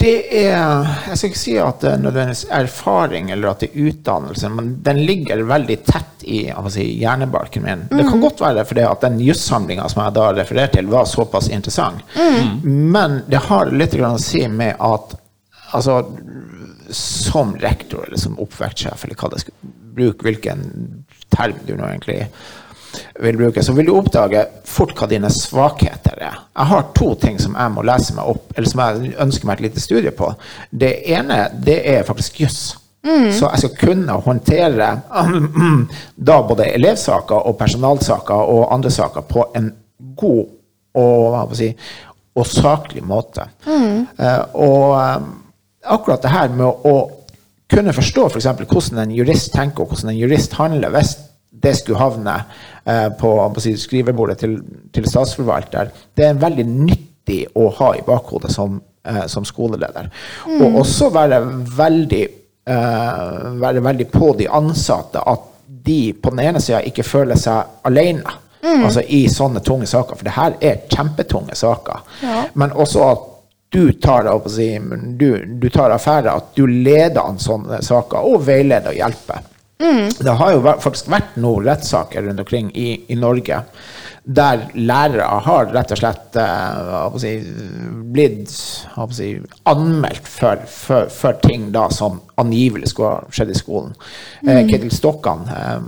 [0.00, 3.86] Det er Jeg skal ikke si at det er nødvendigvis erfaring eller at det er
[3.88, 6.40] utdannelse, men den ligger veldig tett i
[6.74, 7.86] si, hjernebarken min.
[7.88, 11.48] Det kan godt være fordi at den jussamlinga som jeg da refererte til, var såpass
[11.48, 12.02] interessant.
[12.64, 15.16] Men det har litt å si med at
[15.72, 16.02] altså,
[16.90, 20.66] som rektor eller som oppvekstsjef, eller hva det skal bruke, hvilken
[21.30, 22.24] term du nå egentlig
[23.20, 26.38] vil bruke, så vil du oppdage fort hva dine svakheter er.
[26.56, 29.58] Jeg har to ting som jeg må lese meg opp, eller som jeg ønsker meg
[29.58, 30.30] et lite studie på.
[30.70, 32.62] Det ene, det er faktisk juss.
[33.00, 34.88] Så jeg skal kunne håndtere
[36.28, 39.70] da både elevsaker og personalsaker og andre saker på en
[40.20, 40.42] god
[41.00, 41.70] og, si,
[42.36, 43.46] og saklig måte.
[43.64, 45.16] Eh, og eh,
[45.96, 46.94] akkurat det her med å,
[47.70, 48.48] kunne forstå f.eks.
[48.66, 51.12] hvordan en jurist tenker, og hvordan en jurist handler, hvis
[51.62, 52.34] det skulle havne
[53.20, 54.58] på, på skrivebordet til,
[54.92, 60.10] til statsforvalter, det er veldig nyttig å ha i bakhodet som, eh, som skoleleder.
[60.58, 61.40] Og også være
[61.76, 62.22] veldig
[62.70, 67.80] eh, være veldig på de ansatte at de på den ene sida ikke føler seg
[67.88, 68.38] alene.
[68.60, 72.02] Altså i sånne tunge saker, for det her er kjempetunge saker.
[72.20, 72.42] Ja.
[72.60, 73.22] Men også at
[73.72, 74.66] du tar, si,
[75.16, 75.28] du,
[75.62, 79.46] du tar affære, at du leder an sånne saker, og veileder og hjelper.
[79.80, 83.62] Det har jo faktisk vært noen rettssaker rundt omkring i, i Norge
[84.22, 87.30] der lærere har rett og slett eh, si,
[88.12, 89.30] blitt si,
[89.70, 93.96] anmeldt for, for, for ting da som angivelig skulle ha skjedd i skolen.
[94.44, 95.80] Eh, Ketil Stokkan eh,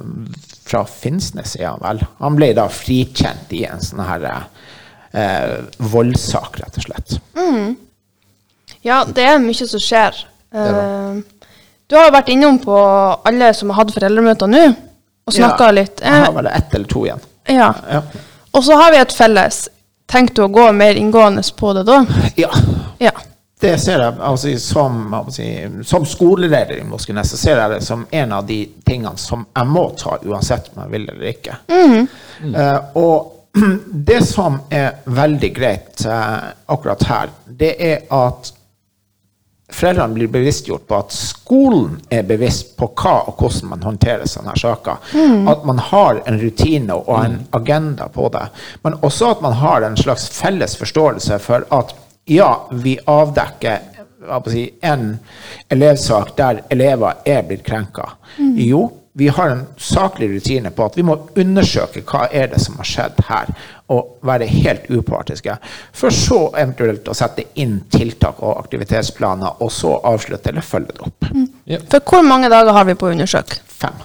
[0.65, 2.03] fra Finnsnes, han vel.
[2.23, 5.59] Han ble da frikjent i en sånn her eh,
[5.93, 7.19] voldssak, rett og slett.
[8.83, 10.25] Ja, det er mye som skjer.
[10.57, 11.21] Eh,
[11.89, 12.77] du har jo vært innom på
[13.29, 14.63] alle som har hatt foreldremøter nå,
[15.27, 16.01] og snakka Ja, litt.
[16.01, 17.21] Jeg Eh, har vel ett eller to igjen.
[17.49, 17.75] ja.
[17.91, 18.03] Ja.
[18.55, 19.69] Og så har vi et felles.
[20.07, 22.05] Tenkte du å gå mer inngående på det da?
[22.37, 22.51] ja.
[23.01, 23.11] Ja.
[23.63, 25.43] Det ser jeg altså, som, altså,
[25.87, 29.67] som skoleleder i Moskenes, så ser jeg det som en av de tingene som jeg
[29.71, 31.57] må ta, uansett om jeg vil eller ikke.
[32.43, 33.39] Eh, og
[34.11, 38.51] det som er veldig greit uh, akkurat her, det er at
[39.73, 44.55] foreldrene blir bevisstgjort på at skolen er bevisst på hva og hvordan man håndterer sånne
[44.59, 44.83] saker.
[45.13, 45.49] saker.
[45.51, 48.47] At man har en rutine og en agenda på det.
[48.83, 51.95] Men også at man har en slags felles forståelse for at
[52.25, 53.79] ja, vi avdekker
[54.47, 55.19] si, en
[55.69, 58.13] elevsak der elever er blitt krenka.
[58.39, 62.79] Jo, vi har en saklig rutine på at vi må undersøke hva er det som
[62.81, 63.51] har skjedd her,
[63.93, 65.57] og være helt upartiske.
[65.93, 71.05] For så eventuelt å sette inn tiltak og aktivitetsplaner, og så avslutte eller følge det
[71.11, 71.29] opp.
[71.69, 71.83] Ja.
[71.93, 73.61] For hvor mange dager har vi på å undersøke?
[73.69, 74.01] Fem.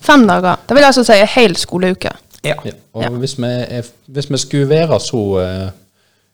[0.00, 0.60] Fem dager.
[0.66, 2.12] Det vil altså si en hel skoleuke.
[2.44, 2.56] Ja.
[2.64, 2.76] Ja.
[2.92, 3.10] Og Ja.
[3.22, 5.70] Hvis, vi er, hvis vi skulle være så uh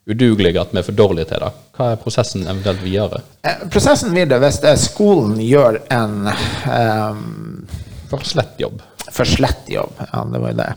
[0.07, 3.19] udugelige at vi er for dårlige til det, hva er prosessen eventuelt videre?
[3.43, 7.19] Eh, Prosessen videre, hvis er skolen gjør en eh,
[8.09, 8.81] For slett jobb.
[9.11, 10.73] Forslett jobb, ja, det var jo det.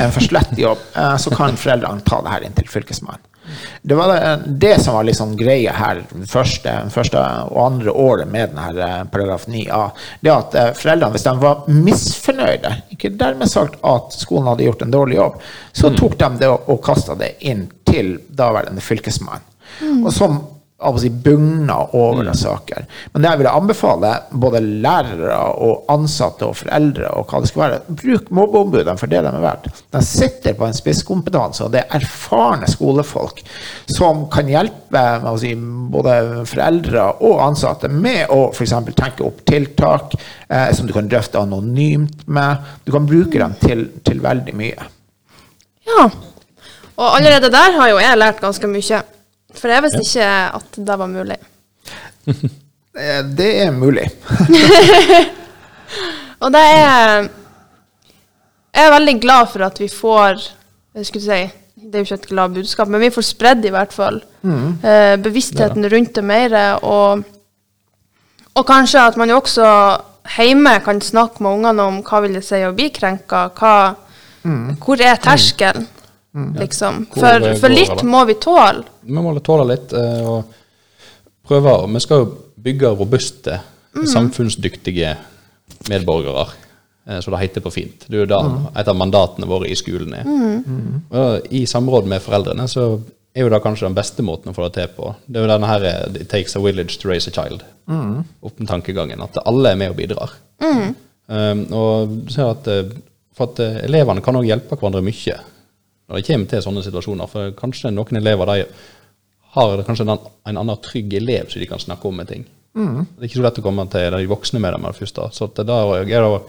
[0.00, 3.24] En for slett jobb, eh, så kan foreldrene ta det her inn til fylkesmannen.
[3.82, 8.52] Det var det, det som var liksom greia her første, første og andre året med
[8.52, 9.80] denne eh, paragraf 9a.
[10.20, 14.84] Det at eh, foreldrene, hvis de var misfornøyde, ikke dermed sagt at skolen hadde gjort
[14.84, 15.40] en dårlig jobb,
[15.72, 19.44] så tok de det og, og kasta det inn til daværende fylkesmann.
[20.02, 20.40] Og som
[20.78, 22.84] av å si, bugner over det saker.
[23.12, 27.62] Men det jeg ville anbefale både lærere og ansatte og foreldre og hva det skal
[27.64, 29.66] være, bruk mobbeombudene for det de er verdt.
[29.94, 33.42] De sitter på en spisskompetanse, og det er erfarne skolefolk
[33.90, 35.52] som kan hjelpe med å si,
[35.90, 38.78] både foreldre og ansatte med å f.eks.
[38.94, 42.70] tenke opp tiltak eh, som du kan drøfte anonymt med.
[42.86, 44.90] Du kan bruke dem til, til veldig mye.
[45.90, 46.08] Ja.
[46.98, 49.06] Og allerede der har jo jeg lært ganske mye.
[49.60, 51.38] For jeg visste ikke at det var mulig.
[52.98, 54.08] Eh, Det er mulig.
[56.42, 57.28] Og det er
[58.74, 60.40] Jeg er veldig glad for at vi får
[60.96, 63.70] jeg skulle si, Det er jo ikke et glad budskap, men vi får spredd i
[63.70, 64.80] hvert fall mm.
[65.22, 66.56] bevisstheten rundt det mer.
[66.82, 67.22] Og,
[68.54, 69.68] og kanskje at man jo også
[70.36, 73.46] hjemme kan snakke med ungene om hva vil det si å bli krenka.
[73.54, 73.94] Hva,
[74.82, 75.86] Hvor er terskelen,
[76.58, 77.06] liksom?
[77.14, 78.84] For, for litt må vi tåle.
[79.06, 80.54] Vi må tåle litt eh, og
[81.48, 82.30] prøve Vi skal jo
[82.62, 83.60] bygge robuste,
[84.06, 85.14] samfunnsdyktige
[85.88, 86.46] medborgere,
[87.08, 88.06] eh, som det heter på fint.
[88.06, 88.40] Det er jo da
[88.76, 90.28] et av mandatene våre i skolen er.
[91.10, 92.90] Og I samråd med foreldrene så
[93.34, 95.12] er jo det kanskje den beste måten å få det til på.
[95.26, 97.64] Det er jo denne her eh, It takes a village to raise a child.
[97.88, 99.22] Opp med tankegangen.
[99.24, 100.34] At alle er med og bidrar.
[101.28, 102.68] Um, og du ser at,
[103.36, 105.34] for at elevene kan også hjelpe hverandre mye
[106.08, 107.30] når det kommer til sånne situasjoner.
[107.30, 108.62] For kanskje noen elever de
[109.56, 110.14] har kanskje en,
[110.48, 112.46] en annen trygg elev som de kan snakke om med ting.
[112.78, 115.28] Det er ikke så lett å komme til de voksne med dem med det første.
[115.34, 116.42] Så det der er å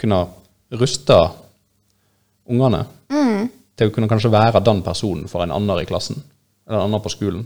[0.00, 0.20] kunne
[0.80, 1.18] ruste
[2.50, 2.84] ungene
[3.76, 6.16] til å kunne kanskje være den personen for en annen i klassen,
[6.66, 7.44] eller en annen på skolen.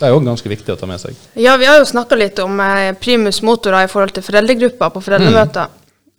[0.00, 1.16] Det er òg ganske viktig å ta med seg.
[1.36, 5.02] Ja, vi har jo snakka litt om eh, primus motorer i forhold til foreldregrupper på
[5.04, 5.68] foreldremøter.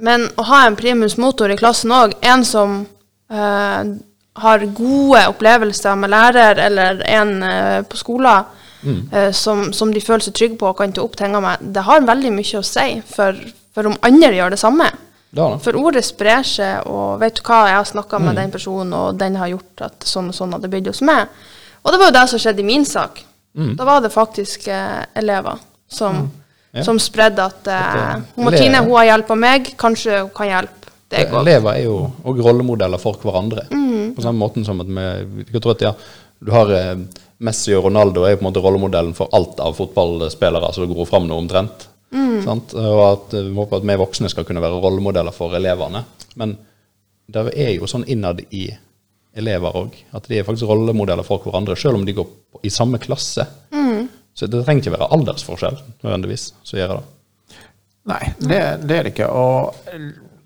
[0.05, 2.79] Men å ha en primus motor i klassen òg, en som
[3.29, 3.81] eh,
[4.35, 8.45] har gode opplevelser med lærer, eller en eh, på skolen
[9.11, 11.83] eh, som, som de føler seg trygge på og kan ta opp tingene med, det
[11.83, 13.35] har veldig mye å si for,
[13.75, 14.87] for om andre gjør det samme.
[15.31, 15.57] Da, da.
[15.63, 19.15] For ordet sprer seg, og vet du hva, jeg har snakka med den personen, og
[19.19, 21.27] den har gjort at sånn og sånn hadde blitt hos meg.
[21.83, 23.21] Og det var jo det som skjedde i min sak.
[23.51, 25.59] Da var det faktisk eh, elever
[25.91, 26.29] som,
[26.71, 26.85] Ja.
[26.87, 30.80] som spredde at eh, Martine elever- hun har hjulpet meg, kanskje hun kan hjelpe
[31.11, 31.45] deg godt.
[31.45, 31.97] Elever er jo
[32.27, 33.67] òg rollemodeller for hverandre.
[33.71, 34.13] Mm.
[34.17, 35.05] På samme måten som at vi,
[35.41, 35.93] vi kan tro at ja,
[36.41, 36.95] du har eh,
[37.45, 41.29] Messi og Ronaldo er på en måte rollemodellen for alt av fotballspillere som går fram
[41.29, 41.87] nå omtrent.
[42.45, 42.75] Sant?
[42.75, 46.03] Og at eh, vi håper at vi voksne skal kunne være rollemodeller for elevene.
[46.39, 46.57] Men
[47.31, 48.67] det er jo sånn innad i
[49.39, 52.99] elever òg, at de er faktisk rollemodeller for hverandre, selv om de går i samme
[52.99, 53.45] klasse.
[54.33, 57.01] Så det trenger ikke være aldersforskjell nødvendigvis som gjør det.
[58.11, 59.27] Nei, det, det er det ikke.
[59.29, 59.75] Og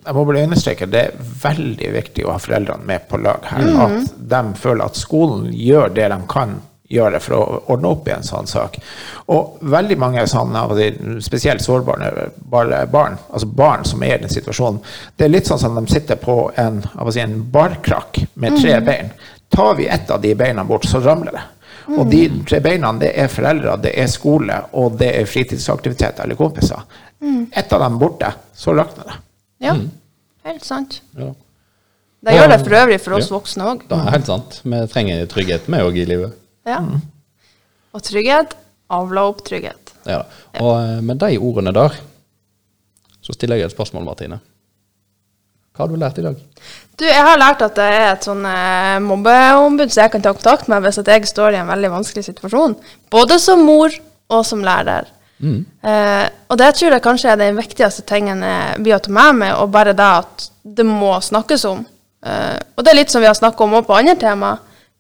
[0.06, 3.68] jeg må bare understreke det er veldig viktig å ha foreldrene med på lag her.
[3.88, 6.60] At de føler at skolen gjør det de kan
[6.92, 8.78] gjøre for å ordne opp i en sånn sak.
[9.34, 14.34] Og veldig mange sånne, av de spesielt sårbare barn, altså barn som er i den
[14.34, 14.82] situasjonen,
[15.18, 19.12] det er litt sånn som de sitter på en, si, en barkrakk med tre bein.
[19.50, 21.46] Tar vi ett av de beina bort, så ramler det.
[21.96, 26.38] Og de tre beina, det er foreldre, det er skole, og det er fritidsaktiviteter eller
[26.40, 26.82] kompiser.
[27.52, 29.22] Ett av dem borte, så rakner det.
[29.66, 31.00] Ja, helt sant.
[31.18, 31.32] Ja.
[32.26, 33.36] Det gjør det for øvrig for oss Ja.
[33.36, 33.84] voksne òg.
[33.90, 34.60] Det er helt sant.
[34.64, 36.34] Vi trenger trygghet, vi òg, i livet.
[36.66, 36.80] Ja.
[37.94, 38.56] Og trygghet
[38.90, 39.94] avler opp trygghet.
[40.10, 40.24] Ja.
[40.62, 41.94] Og eh, med de ordene der,
[43.22, 44.40] så stiller jeg et spørsmål, Martine.
[45.76, 46.38] Hva har du lært i dag?
[46.96, 50.32] Du, jeg har lært at det er et sånn eh, mobbeombud som jeg kan ta
[50.34, 52.78] kontakt med hvis jeg står i en veldig vanskelig situasjon.
[53.12, 53.92] Både som mor
[54.32, 55.10] og som lærer.
[55.40, 59.42] Eh, og det tror jeg kanskje er den viktigste tingen jeg blir å ta med
[59.42, 61.84] meg, og bare det at det må snakkes om.
[62.26, 64.56] Eh, og det er litt som vi har snakket om også på andre tema.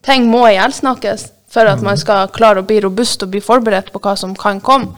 [0.05, 4.01] Ting må ihjelsnakkes for at man skal klare å bli robust og bli forberedt på
[4.03, 4.91] hva som kan komme.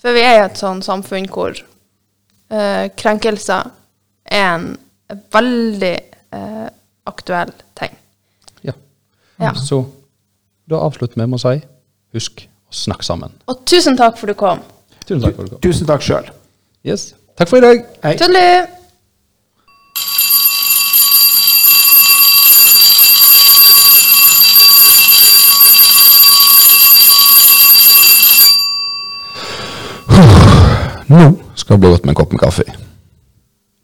[0.00, 3.70] For vi er i et sånn samfunn hvor eh, krenkelser
[4.30, 4.68] er en
[5.34, 5.94] veldig
[6.36, 6.68] eh,
[7.10, 7.94] aktuell ting.
[8.66, 8.74] Ja.
[9.40, 9.54] Ja.
[9.54, 9.84] Så
[10.70, 11.60] da avslutter vi med å si
[12.16, 13.34] husk å snakke sammen.
[13.50, 14.64] Og tusen takk for at du kom.
[15.10, 15.60] Tusen takk for at du kom.
[15.60, 16.28] Tusen takk sjøl.
[16.86, 17.14] Yes.
[17.38, 17.80] Takk for i dag.
[18.04, 18.14] Hei.
[18.20, 18.66] Tudelu!
[31.10, 31.24] Nå
[31.58, 32.62] skal det bli godt med en kopp med kaffe.